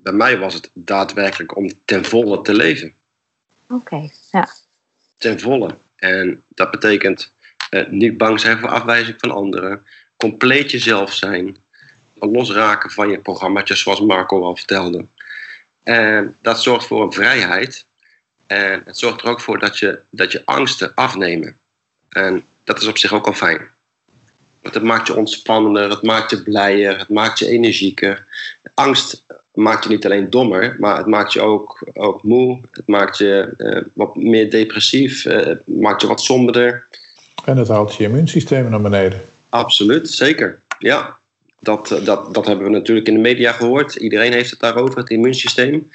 bij 0.05 0.13
mij 0.13 0.39
was 0.39 0.55
het 0.55 0.71
daadwerkelijk 0.75 1.57
om 1.57 1.71
ten 1.85 2.05
volle 2.05 2.41
te 2.41 2.55
leven. 2.55 2.95
Oké, 3.69 4.11
ja. 4.31 4.49
Ten 5.19 5.41
volle. 5.41 5.77
En 5.97 6.45
dat 6.49 6.71
betekent 6.71 7.33
uh, 7.71 7.89
niet 7.89 8.17
bang 8.17 8.41
zijn 8.41 8.59
voor 8.59 8.69
afwijzing 8.69 9.17
van 9.19 9.31
anderen, 9.31 9.87
compleet 10.17 10.71
jezelf 10.71 11.13
zijn, 11.13 11.57
losraken 12.15 12.91
van 12.91 13.11
je 13.11 13.19
programmaatjes, 13.19 13.81
zoals 13.81 14.01
Marco 14.01 14.43
al 14.43 14.57
vertelde. 14.57 15.07
En 15.83 16.37
dat 16.41 16.63
zorgt 16.63 16.87
voor 16.87 17.03
een 17.03 17.13
vrijheid. 17.13 17.87
En 18.47 18.83
het 18.85 18.99
zorgt 18.99 19.23
er 19.23 19.29
ook 19.29 19.41
voor 19.41 19.59
dat 19.59 19.79
je, 19.79 20.01
dat 20.11 20.33
je 20.33 20.43
angsten 20.45 20.93
afnemen. 20.95 21.59
En 22.09 22.45
dat 22.65 22.81
is 22.83 22.87
op 22.87 22.99
zich 22.99 23.13
ook 23.13 23.27
al 23.27 23.33
fijn. 23.33 23.73
Want 24.63 24.75
het 24.75 24.85
maakt 24.85 25.07
je 25.07 25.17
ontspannender, 25.17 25.91
het 25.91 26.03
maakt 26.03 26.31
je 26.31 26.43
blijer, 26.43 26.99
het 26.99 27.09
maakt 27.09 27.39
je 27.39 27.49
energieker. 27.49 28.27
Angst 28.75 29.25
maakt 29.53 29.85
je 29.85 29.91
niet 29.91 30.05
alleen 30.05 30.31
dommer, 30.31 30.77
maar 30.79 30.97
het 30.97 31.07
maakt 31.07 31.33
je 31.33 31.41
ook, 31.41 31.91
ook 31.93 32.23
moe. 32.23 32.61
Het 32.71 32.87
maakt 32.87 33.19
je 33.19 33.55
uh, 33.59 33.83
wat 33.95 34.17
meer 34.17 34.51
depressief, 34.51 35.25
uh, 35.25 35.37
het 35.37 35.63
maakt 35.67 36.01
je 36.01 36.07
wat 36.07 36.21
somberder. 36.21 36.87
En 37.45 37.57
het 37.57 37.69
haalt 37.69 37.95
je 37.95 38.05
immuunsysteem 38.05 38.71
naar 38.71 38.81
beneden. 38.81 39.21
Absoluut, 39.49 40.11
zeker. 40.11 40.63
Ja, 40.79 41.19
dat, 41.61 41.91
eh, 41.91 42.05
dat, 42.05 42.35
dat 42.35 42.47
hebben 42.47 42.65
we 42.65 42.73
natuurlijk 42.73 43.07
in 43.07 43.15
de 43.15 43.21
media 43.21 43.53
gehoord. 43.53 43.95
Iedereen 43.95 44.33
heeft 44.33 44.51
het 44.51 44.61
daarover, 44.61 44.99
het 44.99 45.11
immuunsysteem. 45.11 45.91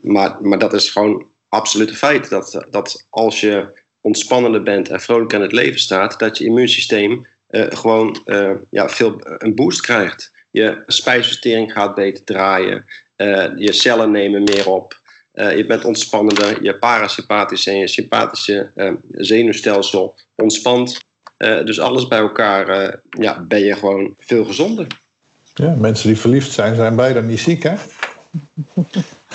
Maar, 0.00 0.36
maar 0.40 0.58
dat 0.58 0.72
is 0.72 0.90
gewoon 0.90 1.26
absoluut 1.54 1.88
een 1.88 1.96
feit. 1.96 2.30
Dat, 2.30 2.66
dat 2.70 3.06
als 3.10 3.40
je 3.40 3.82
ontspannender 4.00 4.62
bent 4.62 4.88
en 4.88 5.00
vrolijk 5.00 5.34
aan 5.34 5.40
het 5.40 5.52
leven 5.52 5.80
staat, 5.80 6.18
dat 6.18 6.38
je 6.38 6.44
immuunsysteem 6.44 7.26
uh, 7.50 7.66
gewoon 7.68 8.22
uh, 8.26 8.50
ja, 8.70 8.88
veel, 8.88 9.20
een 9.38 9.54
boost 9.54 9.80
krijgt. 9.80 10.32
Je 10.50 10.82
spijsvertering 10.86 11.72
gaat 11.72 11.94
beter 11.94 12.24
draaien. 12.24 12.84
Uh, 13.16 13.46
je 13.56 13.72
cellen 13.72 14.10
nemen 14.10 14.42
meer 14.42 14.68
op. 14.68 15.02
je 15.32 15.64
bent 15.66 15.84
ontspannender. 15.84 16.62
Je 16.62 16.78
parasympathische 16.78 17.70
en 17.70 17.78
je 17.78 17.88
sympathische 17.88 18.70
zenuwstelsel 19.10 20.14
ontspant. 20.34 21.00
dus 21.36 21.80
alles 21.80 22.08
bij 22.08 22.18
elkaar 22.18 22.96
ja, 23.10 23.40
ben 23.40 23.64
je 23.64 23.74
gewoon 23.74 24.14
veel 24.18 24.44
gezonder. 24.44 24.86
Ja, 25.54 25.74
mensen 25.74 26.08
die 26.08 26.18
verliefd 26.18 26.52
zijn, 26.52 26.74
zijn 26.74 26.96
bijna 26.96 27.20
niet 27.20 27.40
ziek, 27.40 27.62
hè? 27.62 27.74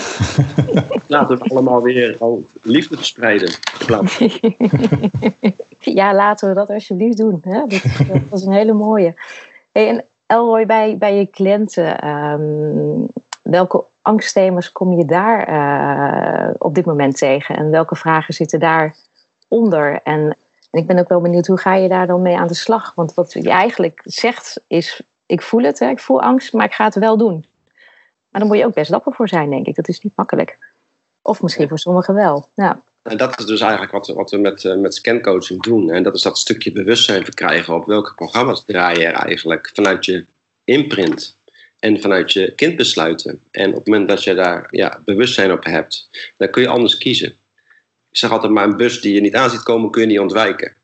Laten 1.07 1.37
we 1.37 1.49
allemaal 1.49 1.81
weer 1.81 2.15
al 2.19 2.45
liefde 2.61 2.95
verspreiden. 2.95 3.53
ja, 5.99 6.13
laten 6.13 6.49
we 6.49 6.55
dat 6.55 6.69
alsjeblieft 6.69 7.17
doen. 7.17 7.39
Hè? 7.41 7.59
Dat, 7.59 7.81
dat 8.29 8.39
is 8.39 8.45
een 8.45 8.51
hele 8.51 8.73
mooie. 8.73 9.13
Hey, 9.71 9.89
en 9.89 10.05
Elroy, 10.25 10.65
bij, 10.65 10.97
bij 10.97 11.15
je 11.15 11.29
cliënten, 11.29 12.07
um, 12.07 13.07
welke 13.41 13.83
angstthema's 14.01 14.71
kom 14.71 14.93
je 14.93 15.05
daar 15.05 15.49
uh, 15.49 16.53
op 16.57 16.75
dit 16.75 16.85
moment 16.85 17.17
tegen? 17.17 17.55
En 17.55 17.69
welke 17.69 17.95
vragen 17.95 18.33
zitten 18.33 18.59
daaronder? 18.59 19.99
En, 20.03 20.37
en 20.71 20.79
ik 20.79 20.87
ben 20.87 20.99
ook 20.99 21.09
wel 21.09 21.21
benieuwd, 21.21 21.47
hoe 21.47 21.59
ga 21.59 21.75
je 21.75 21.87
daar 21.87 22.07
dan 22.07 22.21
mee 22.21 22.37
aan 22.37 22.47
de 22.47 22.53
slag? 22.53 22.91
Want 22.95 23.13
wat 23.13 23.33
je 23.33 23.49
eigenlijk 23.49 24.01
zegt 24.03 24.63
is, 24.67 25.01
ik 25.25 25.41
voel 25.41 25.63
het, 25.63 25.79
hè, 25.79 25.89
ik 25.89 25.99
voel 25.99 26.21
angst, 26.21 26.53
maar 26.53 26.65
ik 26.65 26.73
ga 26.73 26.85
het 26.85 26.95
wel 26.95 27.17
doen. 27.17 27.45
Maar 28.29 28.41
dan 28.41 28.49
moet 28.49 28.57
je 28.57 28.65
ook 28.65 28.73
best 28.73 28.91
dapper 28.91 29.13
voor 29.13 29.27
zijn, 29.27 29.49
denk 29.49 29.67
ik. 29.67 29.75
Dat 29.75 29.87
is 29.87 30.01
niet 30.01 30.15
makkelijk. 30.15 30.57
Of 31.21 31.41
misschien 31.41 31.67
voor 31.67 31.79
sommigen 31.79 32.13
wel. 32.13 32.49
Ja. 32.55 32.83
En 33.03 33.17
dat 33.17 33.39
is 33.39 33.45
dus 33.45 33.61
eigenlijk 33.61 33.91
wat, 33.91 34.07
wat 34.07 34.31
we 34.31 34.37
met, 34.37 34.63
uh, 34.63 34.75
met 34.75 34.95
scancoaching 34.95 35.61
doen. 35.61 35.89
En 35.89 36.03
dat 36.03 36.15
is 36.15 36.21
dat 36.21 36.37
stukje 36.37 36.71
bewustzijn 36.71 37.23
verkrijgen 37.23 37.75
op 37.75 37.85
welke 37.85 38.13
programma's 38.13 38.63
draai 38.65 38.99
je 38.99 39.05
er 39.05 39.13
eigenlijk 39.13 39.71
vanuit 39.73 40.05
je 40.05 40.25
imprint 40.63 41.37
en 41.79 42.01
vanuit 42.01 42.33
je 42.33 42.53
kindbesluiten. 42.55 43.43
En 43.51 43.69
op 43.69 43.75
het 43.75 43.87
moment 43.87 44.07
dat 44.07 44.23
je 44.23 44.33
daar 44.33 44.67
ja, 44.69 45.01
bewustzijn 45.05 45.51
op 45.51 45.63
hebt, 45.63 46.09
dan 46.37 46.49
kun 46.49 46.61
je 46.61 46.67
anders 46.67 46.97
kiezen. 46.97 47.27
Ik 48.11 48.17
zeg 48.17 48.31
altijd 48.31 48.51
maar 48.51 48.63
een 48.63 48.77
bus 48.77 49.01
die 49.01 49.13
je 49.13 49.21
niet 49.21 49.35
aan 49.35 49.49
ziet 49.49 49.63
komen, 49.63 49.91
kun 49.91 50.01
je 50.01 50.07
niet 50.07 50.19
ontwijken. 50.19 50.75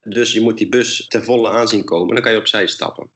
Dus 0.00 0.32
je 0.32 0.40
moet 0.40 0.58
die 0.58 0.68
bus 0.68 1.06
ten 1.06 1.24
volle 1.24 1.48
aanzien 1.48 1.84
komen, 1.84 2.14
dan 2.14 2.22
kan 2.22 2.32
je 2.32 2.38
opzij 2.38 2.66
stappen. 2.66 3.10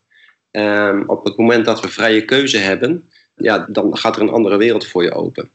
Um, 0.51 1.05
op 1.07 1.25
het 1.25 1.37
moment 1.37 1.65
dat 1.65 1.81
we 1.81 1.89
vrije 1.89 2.25
keuze 2.25 2.59
hebben, 2.59 3.11
ja, 3.39 3.67
dan 3.69 3.97
gaat 3.97 4.17
er 4.17 4.23
een 4.23 4.31
andere 4.31 4.57
wereld 4.57 4.87
voor 4.87 5.03
je 5.03 5.13
open. 5.13 5.51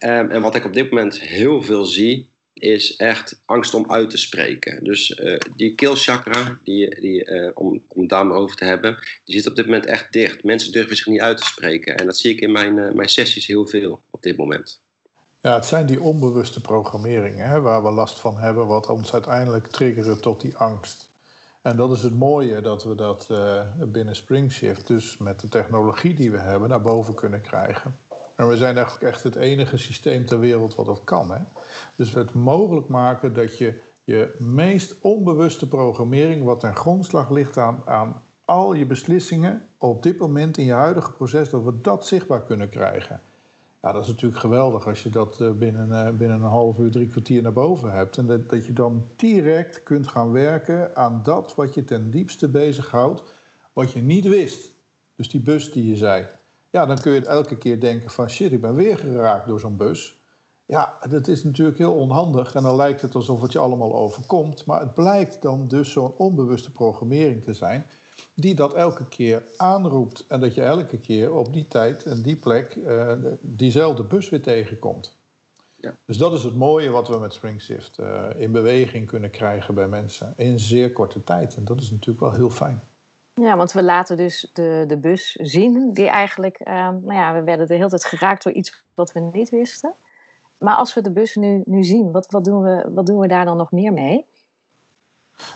Um, 0.00 0.30
en 0.30 0.42
wat 0.42 0.54
ik 0.54 0.64
op 0.64 0.72
dit 0.72 0.90
moment 0.90 1.20
heel 1.20 1.62
veel 1.62 1.84
zie, 1.84 2.30
is 2.52 2.96
echt 2.96 3.40
angst 3.44 3.74
om 3.74 3.92
uit 3.92 4.10
te 4.10 4.18
spreken. 4.18 4.84
Dus 4.84 5.18
uh, 5.18 5.38
die 5.56 5.74
keelchakra, 5.74 6.58
die, 6.64 7.00
die, 7.00 7.30
uh, 7.30 7.50
om, 7.54 7.84
om 7.88 8.06
daar 8.06 8.26
maar 8.26 8.36
over 8.36 8.56
te 8.56 8.64
hebben, 8.64 8.98
die 9.24 9.36
zit 9.36 9.48
op 9.48 9.56
dit 9.56 9.64
moment 9.64 9.86
echt 9.86 10.12
dicht. 10.12 10.44
Mensen 10.44 10.72
durven 10.72 10.96
zich 10.96 11.06
niet 11.06 11.20
uit 11.20 11.36
te 11.36 11.44
spreken. 11.44 11.96
En 11.96 12.06
dat 12.06 12.16
zie 12.16 12.32
ik 12.32 12.40
in 12.40 12.52
mijn, 12.52 12.76
uh, 12.76 12.92
mijn 12.92 13.08
sessies 13.08 13.46
heel 13.46 13.66
veel 13.66 14.02
op 14.10 14.22
dit 14.22 14.36
moment. 14.36 14.80
Ja, 15.40 15.54
het 15.54 15.66
zijn 15.66 15.86
die 15.86 16.00
onbewuste 16.00 16.60
programmeringen 16.60 17.48
hè, 17.48 17.60
waar 17.60 17.82
we 17.82 17.90
last 17.90 18.20
van 18.20 18.36
hebben, 18.36 18.66
wat 18.66 18.88
ons 18.88 19.12
uiteindelijk 19.12 19.66
triggeren 19.66 20.20
tot 20.20 20.40
die 20.40 20.56
angst. 20.56 21.08
En 21.62 21.76
dat 21.76 21.90
is 21.90 22.02
het 22.02 22.18
mooie 22.18 22.60
dat 22.60 22.84
we 22.84 22.94
dat 22.94 23.28
uh, 23.30 23.62
binnen 23.78 24.16
SpringShift, 24.16 24.86
dus 24.86 25.18
met 25.18 25.40
de 25.40 25.48
technologie 25.48 26.14
die 26.14 26.30
we 26.30 26.38
hebben, 26.38 26.68
naar 26.68 26.80
boven 26.80 27.14
kunnen 27.14 27.40
krijgen. 27.40 27.96
En 28.34 28.48
we 28.48 28.56
zijn 28.56 28.76
eigenlijk 28.76 29.14
echt 29.14 29.22
het 29.22 29.36
enige 29.36 29.76
systeem 29.76 30.26
ter 30.26 30.38
wereld 30.38 30.74
wat 30.74 30.86
dat 30.86 31.00
kan. 31.04 31.30
Hè? 31.30 31.38
Dus 31.96 32.12
we 32.12 32.18
het 32.18 32.34
mogelijk 32.34 32.88
maken 32.88 33.34
dat 33.34 33.58
je 33.58 33.80
je 34.04 34.34
meest 34.38 34.94
onbewuste 35.00 35.68
programmering, 35.68 36.44
wat 36.44 36.60
ten 36.60 36.76
grondslag 36.76 37.30
ligt 37.30 37.58
aan, 37.58 37.82
aan 37.84 38.22
al 38.44 38.74
je 38.74 38.86
beslissingen 38.86 39.66
op 39.78 40.02
dit 40.02 40.18
moment 40.18 40.58
in 40.58 40.64
je 40.64 40.72
huidige 40.72 41.12
proces, 41.12 41.50
dat 41.50 41.64
we 41.64 41.80
dat 41.80 42.06
zichtbaar 42.06 42.42
kunnen 42.42 42.68
krijgen. 42.68 43.20
Ja, 43.82 43.92
dat 43.92 44.02
is 44.02 44.08
natuurlijk 44.08 44.40
geweldig 44.40 44.86
als 44.86 45.02
je 45.02 45.10
dat 45.10 45.40
eh, 45.40 45.50
binnen, 45.50 46.06
eh, 46.06 46.12
binnen 46.12 46.36
een 46.36 46.48
half 46.48 46.78
uur, 46.78 46.90
drie 46.90 47.08
kwartier 47.08 47.42
naar 47.42 47.52
boven 47.52 47.92
hebt. 47.92 48.18
En 48.18 48.26
dat, 48.26 48.50
dat 48.50 48.66
je 48.66 48.72
dan 48.72 49.04
direct 49.16 49.82
kunt 49.82 50.08
gaan 50.08 50.32
werken 50.32 50.96
aan 50.96 51.20
dat 51.22 51.54
wat 51.54 51.74
je 51.74 51.84
ten 51.84 52.10
diepste 52.10 52.48
bezighoudt, 52.48 53.22
wat 53.72 53.92
je 53.92 54.02
niet 54.02 54.28
wist. 54.28 54.72
Dus 55.16 55.30
die 55.30 55.40
bus 55.40 55.72
die 55.72 55.88
je 55.88 55.96
zei. 55.96 56.26
Ja, 56.70 56.86
dan 56.86 57.00
kun 57.00 57.12
je 57.12 57.26
elke 57.26 57.56
keer 57.56 57.80
denken 57.80 58.10
van 58.10 58.30
shit, 58.30 58.52
ik 58.52 58.60
ben 58.60 58.74
weer 58.74 58.98
geraakt 58.98 59.46
door 59.46 59.60
zo'n 59.60 59.76
bus. 59.76 60.20
Ja, 60.66 60.98
dat 61.08 61.28
is 61.28 61.44
natuurlijk 61.44 61.78
heel 61.78 61.94
onhandig 61.94 62.54
en 62.54 62.62
dan 62.62 62.76
lijkt 62.76 63.02
het 63.02 63.14
alsof 63.14 63.42
het 63.42 63.52
je 63.52 63.58
allemaal 63.58 63.94
overkomt. 63.94 64.64
Maar 64.64 64.80
het 64.80 64.94
blijkt 64.94 65.42
dan 65.42 65.68
dus 65.68 65.92
zo'n 65.92 66.14
onbewuste 66.16 66.70
programmering 66.70 67.42
te 67.42 67.54
zijn 67.54 67.84
die 68.34 68.54
dat 68.54 68.74
elke 68.74 69.08
keer 69.08 69.42
aanroept. 69.56 70.24
En 70.28 70.40
dat 70.40 70.54
je 70.54 70.62
elke 70.62 70.98
keer 70.98 71.34
op 71.34 71.52
die 71.52 71.68
tijd 71.68 72.04
en 72.04 72.22
die 72.22 72.36
plek 72.36 72.74
uh, 72.74 73.12
diezelfde 73.40 74.02
bus 74.02 74.28
weer 74.28 74.42
tegenkomt. 74.42 75.14
Ja. 75.76 75.94
Dus 76.04 76.16
dat 76.16 76.32
is 76.32 76.42
het 76.42 76.56
mooie 76.56 76.90
wat 76.90 77.08
we 77.08 77.18
met 77.18 77.32
SpringShift 77.32 77.98
uh, 78.00 78.24
in 78.36 78.52
beweging 78.52 79.06
kunnen 79.06 79.30
krijgen 79.30 79.74
bij 79.74 79.88
mensen 79.88 80.32
in 80.36 80.58
zeer 80.58 80.92
korte 80.92 81.24
tijd. 81.24 81.56
En 81.56 81.64
dat 81.64 81.80
is 81.80 81.90
natuurlijk 81.90 82.20
wel 82.20 82.32
heel 82.32 82.50
fijn. 82.50 82.80
Ja, 83.34 83.56
want 83.56 83.72
we 83.72 83.82
laten 83.82 84.16
dus 84.16 84.50
de, 84.52 84.84
de 84.86 84.96
bus 84.96 85.32
zien, 85.32 85.92
die 85.92 86.08
eigenlijk, 86.08 86.60
uh, 86.60 86.74
nou 86.74 87.12
ja, 87.12 87.34
we 87.34 87.42
werden 87.42 87.66
de 87.66 87.74
hele 87.74 87.88
tijd 87.88 88.04
geraakt 88.04 88.44
door 88.44 88.52
iets 88.52 88.84
wat 88.94 89.12
we 89.12 89.20
niet 89.20 89.50
wisten. 89.50 89.92
Maar 90.58 90.74
als 90.74 90.94
we 90.94 91.00
de 91.00 91.10
bus 91.10 91.34
nu, 91.34 91.62
nu 91.66 91.82
zien, 91.84 92.12
wat, 92.12 92.26
wat, 92.30 92.44
doen 92.44 92.62
we, 92.62 92.90
wat 92.94 93.06
doen 93.06 93.18
we 93.18 93.28
daar 93.28 93.44
dan 93.44 93.56
nog 93.56 93.72
meer 93.72 93.92
mee? 93.92 94.24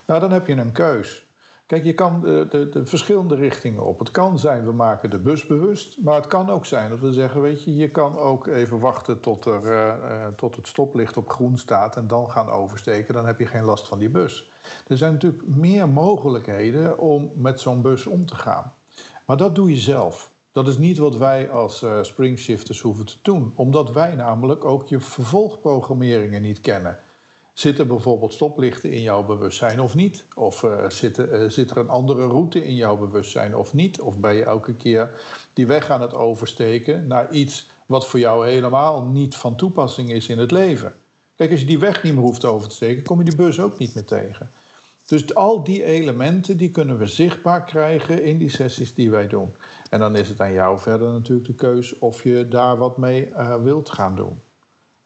Nou, 0.06 0.20
dan 0.20 0.32
heb 0.32 0.46
je 0.46 0.54
een 0.54 0.72
keus. 0.72 1.25
Kijk, 1.66 1.84
je 1.84 1.94
kan 1.94 2.20
de, 2.20 2.46
de, 2.50 2.68
de, 2.68 2.86
verschillende 2.86 3.34
richtingen 3.34 3.86
op. 3.86 3.98
Het 3.98 4.10
kan 4.10 4.38
zijn, 4.38 4.64
we 4.64 4.72
maken 4.72 5.10
de 5.10 5.18
bus 5.18 5.46
bewust. 5.46 5.96
Maar 6.00 6.14
het 6.14 6.26
kan 6.26 6.50
ook 6.50 6.66
zijn 6.66 6.90
dat 6.90 7.00
we 7.00 7.12
zeggen, 7.12 7.40
weet 7.40 7.64
je, 7.64 7.76
je 7.76 7.88
kan 7.88 8.18
ook 8.18 8.46
even 8.46 8.78
wachten 8.78 9.20
tot, 9.20 9.44
er, 9.44 9.62
uh, 9.64 10.26
tot 10.36 10.56
het 10.56 10.66
stoplicht 10.66 11.16
op 11.16 11.28
groen 11.28 11.58
staat 11.58 11.96
en 11.96 12.06
dan 12.06 12.30
gaan 12.30 12.48
oversteken. 12.48 13.14
Dan 13.14 13.26
heb 13.26 13.38
je 13.38 13.46
geen 13.46 13.64
last 13.64 13.88
van 13.88 13.98
die 13.98 14.08
bus. 14.08 14.50
Er 14.86 14.96
zijn 14.96 15.12
natuurlijk 15.12 15.46
meer 15.46 15.88
mogelijkheden 15.88 16.98
om 16.98 17.30
met 17.34 17.60
zo'n 17.60 17.82
bus 17.82 18.06
om 18.06 18.26
te 18.26 18.34
gaan. 18.34 18.72
Maar 19.24 19.36
dat 19.36 19.54
doe 19.54 19.70
je 19.70 19.76
zelf. 19.76 20.30
Dat 20.52 20.68
is 20.68 20.78
niet 20.78 20.98
wat 20.98 21.16
wij 21.16 21.50
als 21.50 21.82
uh, 21.82 21.98
springshifters 22.02 22.80
hoeven 22.80 23.06
te 23.06 23.16
doen. 23.22 23.52
Omdat 23.54 23.92
wij 23.92 24.14
namelijk 24.14 24.64
ook 24.64 24.86
je 24.86 25.00
vervolgprogrammeringen 25.00 26.42
niet 26.42 26.60
kennen. 26.60 26.98
Zitten 27.56 27.86
bijvoorbeeld 27.86 28.32
stoplichten 28.32 28.90
in 28.90 29.02
jouw 29.02 29.24
bewustzijn 29.24 29.80
of 29.80 29.94
niet? 29.94 30.24
Of 30.34 30.62
uh, 30.62 30.88
zit, 30.88 31.18
uh, 31.18 31.48
zit 31.48 31.70
er 31.70 31.76
een 31.76 31.88
andere 31.88 32.26
route 32.26 32.64
in 32.64 32.74
jouw 32.74 32.96
bewustzijn 32.96 33.56
of 33.56 33.74
niet? 33.74 34.00
Of 34.00 34.16
ben 34.18 34.34
je 34.34 34.44
elke 34.44 34.74
keer 34.74 35.10
die 35.52 35.66
weg 35.66 35.90
aan 35.90 36.00
het 36.00 36.14
oversteken 36.14 37.06
naar 37.06 37.32
iets 37.32 37.66
wat 37.86 38.06
voor 38.06 38.18
jou 38.18 38.46
helemaal 38.46 39.02
niet 39.02 39.34
van 39.36 39.56
toepassing 39.56 40.12
is 40.12 40.28
in 40.28 40.38
het 40.38 40.50
leven? 40.50 40.94
Kijk, 41.36 41.50
als 41.50 41.60
je 41.60 41.66
die 41.66 41.78
weg 41.78 42.02
niet 42.02 42.14
meer 42.14 42.22
hoeft 42.22 42.44
over 42.44 42.68
te 42.68 42.74
steken, 42.74 43.02
kom 43.02 43.18
je 43.18 43.24
die 43.24 43.36
bus 43.36 43.60
ook 43.60 43.78
niet 43.78 43.94
meer 43.94 44.04
tegen. 44.04 44.50
Dus 45.06 45.34
al 45.34 45.64
die 45.64 45.84
elementen 45.84 46.56
die 46.56 46.70
kunnen 46.70 46.98
we 46.98 47.06
zichtbaar 47.06 47.64
krijgen 47.64 48.22
in 48.22 48.38
die 48.38 48.50
sessies 48.50 48.94
die 48.94 49.10
wij 49.10 49.26
doen. 49.26 49.52
En 49.90 49.98
dan 49.98 50.16
is 50.16 50.28
het 50.28 50.40
aan 50.40 50.52
jou 50.52 50.78
verder 50.78 51.12
natuurlijk 51.12 51.46
de 51.46 51.54
keus 51.54 51.98
of 51.98 52.22
je 52.22 52.48
daar 52.48 52.76
wat 52.76 52.96
mee 52.96 53.28
uh, 53.28 53.62
wilt 53.62 53.90
gaan 53.90 54.16
doen. 54.16 54.40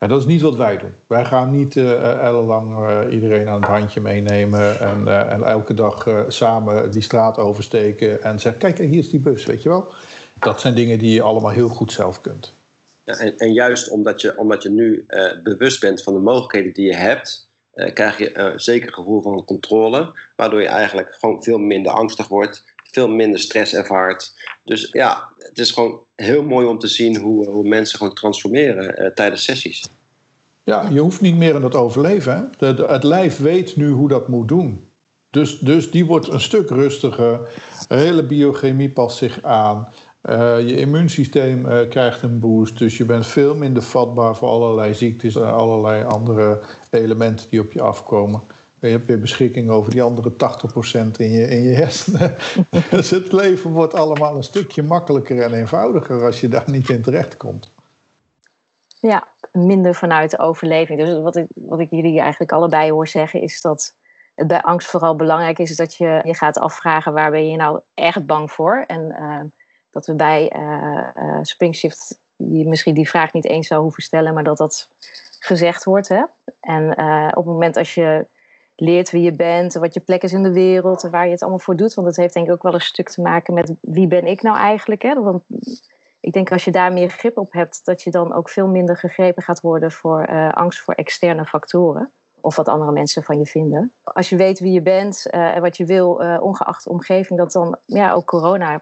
En 0.00 0.08
dat 0.08 0.20
is 0.20 0.26
niet 0.26 0.40
wat 0.40 0.56
wij 0.56 0.78
doen. 0.78 0.94
Wij 1.06 1.24
gaan 1.24 1.50
niet 1.50 1.76
uh, 1.76 2.24
ellenlang 2.24 2.70
uh, 2.78 3.12
iedereen 3.12 3.48
aan 3.48 3.60
het 3.60 3.70
handje 3.70 4.00
meenemen 4.00 4.80
en, 4.80 5.28
en 5.28 5.42
elke 5.42 5.74
dag 5.74 6.08
samen 6.28 6.90
die 6.90 7.02
straat 7.02 7.38
oversteken 7.38 8.22
en 8.22 8.40
zeggen: 8.40 8.60
Kijk, 8.60 8.78
hier 8.78 8.98
is 8.98 9.10
die 9.10 9.20
bus, 9.20 9.46
weet 9.46 9.62
je 9.62 9.68
wel. 9.68 9.86
Dat 10.38 10.60
zijn 10.60 10.74
dingen 10.74 10.98
die 10.98 11.14
je 11.14 11.22
allemaal 11.22 11.50
heel 11.50 11.68
goed 11.68 11.92
zelf 11.92 12.20
kunt. 12.20 12.52
En, 13.04 13.38
en, 13.38 13.52
juist 13.52 13.90
omdat 13.90 14.20
je, 14.20 14.38
omdat 14.38 14.62
je 14.62 14.70
nu 14.70 15.06
bewust 15.42 15.80
bent 15.80 16.02
van 16.02 16.14
de 16.14 16.20
mogelijkheden 16.20 16.72
die 16.72 16.86
je 16.86 16.96
hebt, 16.96 17.48
krijg 17.74 18.18
je 18.18 18.38
een 18.38 18.60
zeker 18.60 18.92
gevoel 18.92 19.22
van 19.22 19.44
controle, 19.44 20.12
waardoor 20.36 20.60
je 20.60 20.68
eigenlijk 20.68 21.14
gewoon 21.14 21.42
veel 21.42 21.58
minder 21.58 21.92
angstig 21.92 22.28
wordt, 22.28 22.69
veel 22.92 23.08
minder 23.08 23.40
stress 23.40 23.74
ervaart. 23.74 24.32
Dus 24.64 24.88
ja, 24.92 25.28
het 25.38 25.58
is 25.58 25.70
gewoon 25.70 26.00
heel 26.16 26.42
mooi 26.42 26.66
om 26.66 26.78
te 26.78 26.88
zien 26.88 27.16
hoe, 27.16 27.48
hoe 27.48 27.68
mensen 27.68 27.98
gewoon 27.98 28.14
transformeren 28.14 29.02
uh, 29.02 29.06
tijdens 29.06 29.44
sessies. 29.44 29.88
Ja, 30.62 30.88
je 30.90 31.00
hoeft 31.00 31.20
niet 31.20 31.36
meer 31.36 31.54
in 31.54 31.62
het 31.62 31.74
overleven. 31.74 32.50
Hè? 32.58 32.66
Het 32.86 33.02
lijf 33.02 33.38
weet 33.38 33.76
nu 33.76 33.90
hoe 33.90 34.08
dat 34.08 34.28
moet 34.28 34.48
doen. 34.48 34.84
Dus, 35.30 35.58
dus 35.58 35.90
die 35.90 36.06
wordt 36.06 36.28
een 36.28 36.40
stuk 36.40 36.70
rustiger. 36.70 37.40
De 37.88 37.94
hele 37.94 38.22
biochemie 38.22 38.90
past 38.90 39.16
zich 39.16 39.42
aan. 39.42 39.88
Uh, 40.28 40.68
je 40.68 40.76
immuunsysteem 40.76 41.88
krijgt 41.88 42.22
een 42.22 42.38
boost. 42.38 42.78
Dus 42.78 42.96
je 42.96 43.04
bent 43.04 43.26
veel 43.26 43.54
minder 43.54 43.82
vatbaar 43.82 44.36
voor 44.36 44.48
allerlei 44.48 44.94
ziektes 44.94 45.34
en 45.34 45.52
allerlei 45.52 46.04
andere 46.04 46.60
elementen 46.90 47.46
die 47.50 47.60
op 47.60 47.72
je 47.72 47.82
afkomen. 47.82 48.40
Je 48.80 48.88
hebt 48.88 49.06
weer 49.06 49.20
beschikking 49.20 49.70
over 49.70 49.90
die 49.90 50.02
andere 50.02 50.32
80% 50.32 50.36
in 51.16 51.30
je, 51.30 51.48
in 51.48 51.62
je 51.62 51.74
hersenen. 51.74 52.34
dus 52.90 53.10
het 53.10 53.32
leven 53.32 53.70
wordt 53.70 53.94
allemaal 53.94 54.36
een 54.36 54.42
stukje 54.42 54.82
makkelijker 54.82 55.42
en 55.42 55.54
eenvoudiger 55.54 56.24
als 56.24 56.40
je 56.40 56.48
daar 56.48 56.70
niet 56.70 56.88
in 56.88 57.02
terecht 57.02 57.36
komt. 57.36 57.70
Ja, 59.00 59.28
minder 59.52 59.94
vanuit 59.94 60.30
de 60.30 60.38
overleving. 60.38 60.98
Dus 60.98 61.20
wat 61.20 61.36
ik, 61.36 61.46
wat 61.54 61.80
ik 61.80 61.90
jullie 61.90 62.20
eigenlijk 62.20 62.52
allebei 62.52 62.90
hoor 62.90 63.08
zeggen 63.08 63.42
is 63.42 63.60
dat 63.60 63.94
het 64.34 64.46
bij 64.46 64.62
angst 64.62 64.88
vooral 64.88 65.16
belangrijk 65.16 65.58
is, 65.58 65.76
dat 65.76 65.94
je 65.94 66.20
je 66.24 66.34
gaat 66.34 66.58
afvragen 66.58 67.12
waar 67.12 67.30
ben 67.30 67.50
je 67.50 67.56
nou 67.56 67.80
echt 67.94 68.26
bang 68.26 68.52
voor. 68.52 68.84
En 68.86 69.16
uh, 69.20 69.40
dat 69.90 70.06
we 70.06 70.14
bij 70.14 70.52
uh, 70.56 71.08
uh, 71.16 71.38
Springshift 71.42 72.18
die, 72.36 72.66
misschien 72.66 72.94
die 72.94 73.08
vraag 73.08 73.32
niet 73.32 73.46
eens 73.46 73.66
zou 73.66 73.82
hoeven 73.82 74.02
stellen, 74.02 74.34
maar 74.34 74.44
dat 74.44 74.56
dat 74.56 74.90
gezegd 75.38 75.84
wordt. 75.84 76.08
Hè? 76.08 76.22
En 76.60 76.90
op 77.30 77.44
het 77.44 77.52
moment 77.54 77.76
als 77.76 77.94
je 77.94 78.26
leert 78.80 79.10
wie 79.10 79.22
je 79.22 79.32
bent, 79.32 79.74
wat 79.74 79.94
je 79.94 80.00
plek 80.00 80.22
is 80.22 80.32
in 80.32 80.42
de 80.42 80.52
wereld 80.52 81.04
en 81.04 81.10
waar 81.10 81.24
je 81.24 81.30
het 81.30 81.40
allemaal 81.40 81.58
voor 81.58 81.76
doet. 81.76 81.94
Want 81.94 82.06
het 82.06 82.16
heeft 82.16 82.34
denk 82.34 82.46
ik 82.46 82.52
ook 82.52 82.62
wel 82.62 82.74
een 82.74 82.80
stuk 82.80 83.08
te 83.08 83.20
maken 83.20 83.54
met 83.54 83.74
wie 83.80 84.06
ben 84.06 84.26
ik 84.26 84.42
nou 84.42 84.56
eigenlijk. 84.56 85.02
Hè? 85.02 85.22
Want 85.22 85.42
ik 86.20 86.32
denk 86.32 86.52
als 86.52 86.64
je 86.64 86.70
daar 86.70 86.92
meer 86.92 87.08
grip 87.08 87.38
op 87.38 87.52
hebt, 87.52 87.84
dat 87.84 88.02
je 88.02 88.10
dan 88.10 88.32
ook 88.32 88.48
veel 88.48 88.66
minder 88.66 88.96
gegrepen 88.96 89.42
gaat 89.42 89.60
worden 89.60 89.92
voor 89.92 90.28
uh, 90.30 90.52
angst 90.52 90.80
voor 90.80 90.94
externe 90.94 91.46
factoren. 91.46 92.10
Of 92.40 92.56
wat 92.56 92.68
andere 92.68 92.92
mensen 92.92 93.22
van 93.22 93.38
je 93.38 93.46
vinden. 93.46 93.92
Als 94.04 94.28
je 94.28 94.36
weet 94.36 94.58
wie 94.58 94.72
je 94.72 94.82
bent 94.82 95.26
uh, 95.30 95.56
en 95.56 95.62
wat 95.62 95.76
je 95.76 95.84
wil, 95.84 96.22
uh, 96.22 96.38
ongeacht 96.40 96.84
de 96.84 96.90
omgeving, 96.90 97.38
dat 97.38 97.52
dan 97.52 97.78
ja, 97.86 98.12
ook 98.12 98.26
corona, 98.26 98.80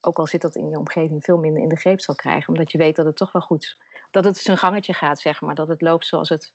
ook 0.00 0.18
al 0.18 0.26
zit 0.26 0.40
dat 0.42 0.54
in 0.54 0.68
je 0.68 0.78
omgeving, 0.78 1.24
veel 1.24 1.38
minder 1.38 1.62
in 1.62 1.68
de 1.68 1.76
greep 1.76 2.00
zal 2.00 2.14
krijgen. 2.14 2.48
Omdat 2.48 2.72
je 2.72 2.78
weet 2.78 2.96
dat 2.96 3.06
het 3.06 3.16
toch 3.16 3.32
wel 3.32 3.42
goed, 3.42 3.78
dat 4.10 4.24
het 4.24 4.36
zijn 4.36 4.58
gangetje 4.58 4.92
gaat, 4.92 5.20
zeg 5.20 5.40
maar. 5.40 5.54
Dat 5.54 5.68
het 5.68 5.80
loopt 5.80 6.06
zoals 6.06 6.28
het 6.28 6.54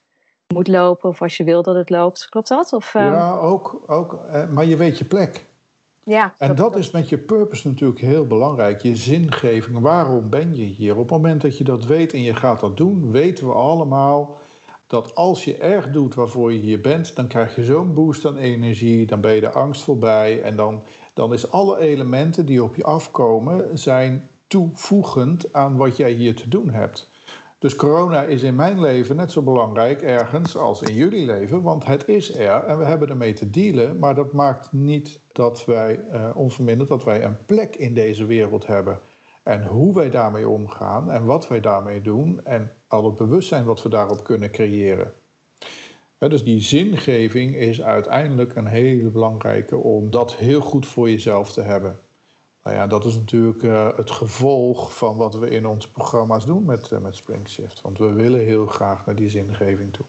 moet 0.52 0.68
lopen 0.68 1.08
of 1.08 1.22
als 1.22 1.36
je 1.36 1.44
wil 1.44 1.62
dat 1.62 1.74
het 1.74 1.90
loopt. 1.90 2.28
Klopt 2.28 2.48
dat? 2.48 2.72
Of, 2.72 2.94
uh... 2.94 3.02
Ja, 3.02 3.32
ook, 3.38 3.82
ook. 3.86 4.18
Maar 4.50 4.64
je 4.64 4.76
weet 4.76 4.98
je 4.98 5.04
plek. 5.04 5.44
Ja, 6.04 6.34
en 6.38 6.54
dat 6.54 6.76
is 6.76 6.90
met 6.90 7.08
je 7.08 7.18
purpose 7.18 7.68
natuurlijk 7.68 8.00
heel 8.00 8.26
belangrijk. 8.26 8.82
Je 8.82 8.96
zingeving. 8.96 9.78
Waarom 9.78 10.30
ben 10.30 10.56
je 10.56 10.62
hier? 10.62 10.92
Op 10.92 10.98
het 10.98 11.10
moment 11.10 11.40
dat 11.42 11.58
je 11.58 11.64
dat 11.64 11.84
weet 11.84 12.12
en 12.12 12.22
je 12.22 12.34
gaat 12.34 12.60
dat 12.60 12.76
doen, 12.76 13.10
weten 13.10 13.46
we 13.46 13.52
allemaal 13.52 14.40
dat 14.92 15.14
als 15.14 15.44
je 15.44 15.56
erg 15.56 15.90
doet 15.90 16.14
waarvoor 16.14 16.52
je 16.52 16.58
hier 16.58 16.80
bent, 16.80 17.16
dan 17.16 17.26
krijg 17.26 17.56
je 17.56 17.64
zo'n 17.64 17.94
boost 17.94 18.26
aan 18.26 18.36
energie, 18.36 19.06
dan 19.06 19.20
ben 19.20 19.34
je 19.34 19.40
de 19.40 19.50
angst 19.50 19.82
voorbij 19.82 20.42
en 20.42 20.56
dan, 20.56 20.82
dan 21.14 21.32
is 21.32 21.50
alle 21.50 21.78
elementen 21.78 22.46
die 22.46 22.62
op 22.62 22.76
je 22.76 22.84
afkomen, 22.84 23.78
zijn 23.78 24.28
toevoegend 24.46 25.52
aan 25.52 25.76
wat 25.76 25.96
jij 25.96 26.10
hier 26.10 26.34
te 26.34 26.48
doen 26.48 26.70
hebt. 26.70 27.08
Dus 27.62 27.76
corona 27.76 28.22
is 28.22 28.42
in 28.42 28.54
mijn 28.54 28.80
leven 28.80 29.16
net 29.16 29.32
zo 29.32 29.42
belangrijk 29.42 30.02
ergens 30.02 30.56
als 30.56 30.82
in 30.82 30.94
jullie 30.94 31.26
leven, 31.26 31.62
want 31.62 31.86
het 31.86 32.08
is 32.08 32.34
er 32.34 32.64
en 32.64 32.78
we 32.78 32.84
hebben 32.84 33.08
ermee 33.08 33.32
te 33.32 33.50
dealen. 33.50 33.98
Maar 33.98 34.14
dat 34.14 34.32
maakt 34.32 34.72
niet 34.72 35.18
dat 35.32 35.64
wij, 35.64 36.00
uh, 36.12 36.30
onverminderd, 36.34 36.88
dat 36.88 37.04
wij 37.04 37.24
een 37.24 37.36
plek 37.46 37.76
in 37.76 37.94
deze 37.94 38.24
wereld 38.24 38.66
hebben. 38.66 39.00
En 39.42 39.66
hoe 39.66 39.94
wij 39.94 40.10
daarmee 40.10 40.48
omgaan 40.48 41.10
en 41.10 41.24
wat 41.24 41.48
wij 41.48 41.60
daarmee 41.60 42.02
doen 42.02 42.40
en 42.44 42.72
al 42.86 43.04
het 43.04 43.16
bewustzijn 43.16 43.64
wat 43.64 43.82
we 43.82 43.88
daarop 43.88 44.24
kunnen 44.24 44.50
creëren. 44.50 45.12
Dus 46.18 46.44
die 46.44 46.60
zingeving 46.60 47.54
is 47.54 47.82
uiteindelijk 47.82 48.56
een 48.56 48.66
hele 48.66 49.08
belangrijke 49.08 49.76
om 49.76 50.10
dat 50.10 50.34
heel 50.34 50.60
goed 50.60 50.86
voor 50.86 51.10
jezelf 51.10 51.52
te 51.52 51.60
hebben. 51.60 51.96
Nou 52.64 52.76
ja, 52.76 52.86
dat 52.86 53.04
is 53.04 53.14
natuurlijk 53.14 53.62
uh, 53.62 53.96
het 53.96 54.10
gevolg 54.10 54.96
van 54.96 55.16
wat 55.16 55.34
we 55.34 55.50
in 55.50 55.66
onze 55.66 55.90
programma's 55.90 56.46
doen 56.46 56.64
met, 56.64 56.90
uh, 56.90 56.98
met 56.98 57.16
Springshift. 57.16 57.80
Want 57.80 57.98
we 57.98 58.12
willen 58.12 58.40
heel 58.40 58.66
graag 58.66 59.06
naar 59.06 59.14
die 59.14 59.30
zingeving 59.30 59.92
toe. 59.92 60.06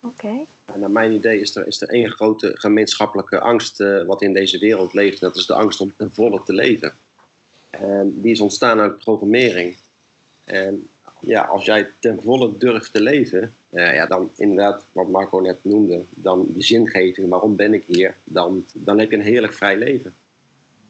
Oké. 0.00 0.26
Okay. 0.26 0.46
Naar 0.78 0.90
mijn 0.90 1.12
idee 1.12 1.40
is 1.40 1.56
er, 1.56 1.66
is 1.66 1.82
er 1.82 1.88
één 1.88 2.10
grote 2.10 2.50
gemeenschappelijke 2.54 3.40
angst 3.40 3.80
uh, 3.80 4.04
wat 4.04 4.22
in 4.22 4.32
deze 4.32 4.58
wereld 4.58 4.92
leeft. 4.92 5.20
Dat 5.20 5.36
is 5.36 5.46
de 5.46 5.54
angst 5.54 5.80
om 5.80 5.92
ten 5.96 6.10
volle 6.12 6.42
te 6.44 6.52
leven. 6.52 6.92
En 7.70 8.20
die 8.20 8.32
is 8.32 8.40
ontstaan 8.40 8.80
uit 8.80 8.96
programmering. 8.96 9.76
En 10.44 10.88
ja, 11.20 11.42
als 11.42 11.64
jij 11.64 11.90
ten 11.98 12.22
volle 12.22 12.56
durft 12.58 12.92
te 12.92 13.00
leven, 13.00 13.54
ja, 13.68 14.06
dan 14.06 14.30
inderdaad, 14.36 14.84
wat 14.92 15.08
Marco 15.08 15.38
net 15.38 15.64
noemde, 15.64 16.04
dan 16.16 16.46
die 16.48 16.62
zingeving, 16.62 17.28
waarom 17.28 17.56
ben 17.56 17.74
ik 17.74 17.84
hier, 17.86 18.16
dan, 18.24 18.64
dan 18.74 18.98
heb 18.98 19.10
je 19.10 19.16
een 19.16 19.22
heerlijk 19.22 19.52
vrij 19.52 19.76
leven. 19.76 20.14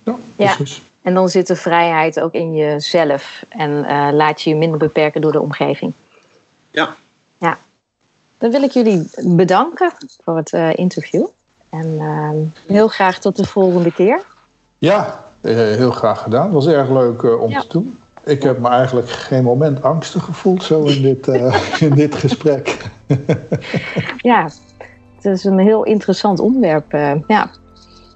Ja, 0.04 0.16
precies. 0.36 0.76
Ja. 0.76 0.82
En 1.02 1.14
dan 1.14 1.28
zit 1.28 1.46
de 1.46 1.56
vrijheid 1.56 2.20
ook 2.20 2.32
in 2.32 2.54
jezelf 2.54 3.44
en 3.48 3.70
uh, 3.70 4.08
laat 4.12 4.42
je 4.42 4.50
je 4.50 4.56
minder 4.56 4.78
beperken 4.78 5.20
door 5.20 5.32
de 5.32 5.40
omgeving. 5.40 5.92
Ja. 6.70 6.94
Ja. 7.38 7.58
Dan 8.38 8.50
wil 8.50 8.62
ik 8.62 8.70
jullie 8.70 9.10
bedanken 9.24 9.92
voor 10.24 10.36
het 10.36 10.52
uh, 10.52 10.76
interview. 10.76 11.26
En 11.68 11.86
uh, 11.86 12.30
heel 12.66 12.88
graag 12.88 13.18
tot 13.18 13.36
de 13.36 13.46
volgende 13.46 13.92
keer. 13.92 14.20
Ja, 14.78 15.24
uh, 15.40 15.54
heel 15.54 15.90
graag 15.90 16.22
gedaan. 16.22 16.44
Het 16.44 16.54
was 16.54 16.66
erg 16.66 16.90
leuk 16.90 17.40
om 17.40 17.50
ja. 17.50 17.60
te 17.60 17.66
doen. 17.68 17.98
Ik 18.24 18.42
heb 18.42 18.58
me 18.58 18.68
eigenlijk 18.68 19.10
geen 19.10 19.42
moment 19.42 19.82
angstig 19.82 20.24
gevoeld 20.24 20.62
zo 20.62 20.84
in 20.84 21.02
dit, 21.02 21.26
in 21.88 21.94
dit 21.94 22.14
gesprek. 22.14 22.90
ja, 24.16 24.50
het 25.14 25.24
is 25.24 25.44
een 25.44 25.58
heel 25.58 25.82
interessant 25.82 26.40
onderwerp. 26.40 26.92
ja. 27.26 27.50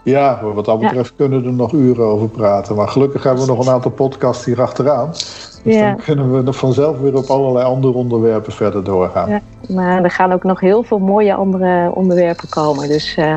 Ja, 0.07 0.41
wat 0.55 0.65
dat 0.65 0.81
betreft 0.81 1.09
ja. 1.09 1.15
kunnen 1.17 1.43
we 1.43 1.47
er 1.47 1.53
nog 1.53 1.73
uren 1.73 2.05
over 2.05 2.29
praten. 2.29 2.77
Maar 2.77 2.89
gelukkig 2.89 3.23
hebben 3.23 3.45
we 3.45 3.53
nog 3.53 3.67
een 3.67 3.73
aantal 3.73 3.91
podcasts 3.91 4.45
hier 4.45 4.63
achteraan. 4.63 5.11
Dus 5.11 5.61
ja. 5.63 5.87
dan 5.87 5.97
kunnen 5.97 6.45
we 6.45 6.53
vanzelf 6.53 6.99
weer 6.99 7.17
op 7.17 7.27
allerlei 7.27 7.65
andere 7.65 7.93
onderwerpen 7.93 8.53
verder 8.53 8.85
doorgaan. 8.85 9.31
Ja, 9.31 9.41
maar 9.69 10.05
er 10.05 10.11
gaan 10.11 10.33
ook 10.33 10.43
nog 10.43 10.61
heel 10.61 10.83
veel 10.83 10.99
mooie 10.99 11.35
andere 11.35 11.91
onderwerpen 11.95 12.49
komen. 12.49 12.89
Dus 12.89 13.17
uh, 13.17 13.37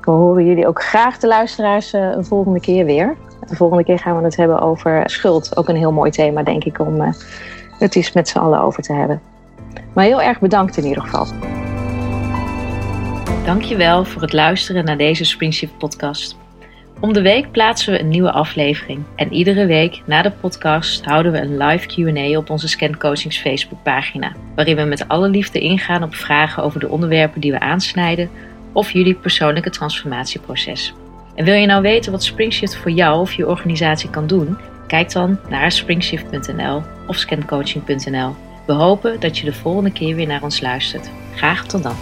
we 0.00 0.10
horen 0.10 0.46
jullie 0.46 0.66
ook 0.66 0.82
graag 0.82 1.18
de 1.18 1.26
luisteraars 1.26 1.94
uh, 1.94 2.00
een 2.00 2.24
volgende 2.24 2.60
keer 2.60 2.84
weer. 2.84 3.16
De 3.48 3.56
volgende 3.56 3.84
keer 3.84 3.98
gaan 3.98 4.18
we 4.18 4.24
het 4.24 4.36
hebben 4.36 4.60
over 4.60 5.02
schuld. 5.10 5.56
Ook 5.56 5.68
een 5.68 5.76
heel 5.76 5.92
mooi 5.92 6.10
thema, 6.10 6.42
denk 6.42 6.64
ik, 6.64 6.78
om 6.78 7.00
uh, 7.00 7.08
het 7.78 7.96
eens 7.96 8.12
met 8.12 8.28
z'n 8.28 8.38
allen 8.38 8.60
over 8.60 8.82
te 8.82 8.92
hebben. 8.92 9.20
Maar 9.92 10.04
heel 10.04 10.22
erg 10.22 10.40
bedankt 10.40 10.76
in 10.76 10.84
ieder 10.84 11.02
geval. 11.02 11.26
Dankjewel 13.44 14.04
voor 14.04 14.22
het 14.22 14.32
luisteren 14.32 14.84
naar 14.84 14.96
deze 14.96 15.24
Springshift 15.24 15.78
podcast. 15.78 16.36
Om 17.00 17.12
de 17.12 17.22
week 17.22 17.50
plaatsen 17.50 17.92
we 17.92 18.00
een 18.00 18.08
nieuwe 18.08 18.32
aflevering. 18.32 19.02
En 19.16 19.32
iedere 19.32 19.66
week 19.66 20.02
na 20.06 20.22
de 20.22 20.30
podcast 20.30 21.04
houden 21.04 21.32
we 21.32 21.38
een 21.38 21.56
live 21.56 21.86
QA 21.86 22.38
op 22.38 22.50
onze 22.50 22.68
Scan 22.68 22.98
Coachings 22.98 23.38
Facebookpagina. 23.38 24.32
Waarin 24.54 24.76
we 24.76 24.82
met 24.82 25.08
alle 25.08 25.28
liefde 25.28 25.60
ingaan 25.60 26.02
op 26.02 26.14
vragen 26.14 26.62
over 26.62 26.80
de 26.80 26.88
onderwerpen 26.88 27.40
die 27.40 27.52
we 27.52 27.60
aansnijden 27.60 28.30
of 28.72 28.90
jullie 28.90 29.14
persoonlijke 29.14 29.70
transformatieproces. 29.70 30.94
En 31.34 31.44
wil 31.44 31.54
je 31.54 31.66
nou 31.66 31.82
weten 31.82 32.12
wat 32.12 32.24
Springshift 32.24 32.76
voor 32.76 32.90
jou 32.90 33.20
of 33.20 33.32
je 33.32 33.48
organisatie 33.48 34.10
kan 34.10 34.26
doen? 34.26 34.58
Kijk 34.86 35.12
dan 35.12 35.38
naar 35.48 35.72
springshift.nl 35.72 36.82
of 37.06 37.16
scancoaching.nl. 37.16 38.34
We 38.66 38.72
hopen 38.72 39.20
dat 39.20 39.38
je 39.38 39.44
de 39.44 39.52
volgende 39.52 39.92
keer 39.92 40.14
weer 40.14 40.26
naar 40.26 40.42
ons 40.42 40.60
luistert. 40.60 41.10
Graag 41.34 41.66
tot 41.66 41.82
dan. 41.82 41.96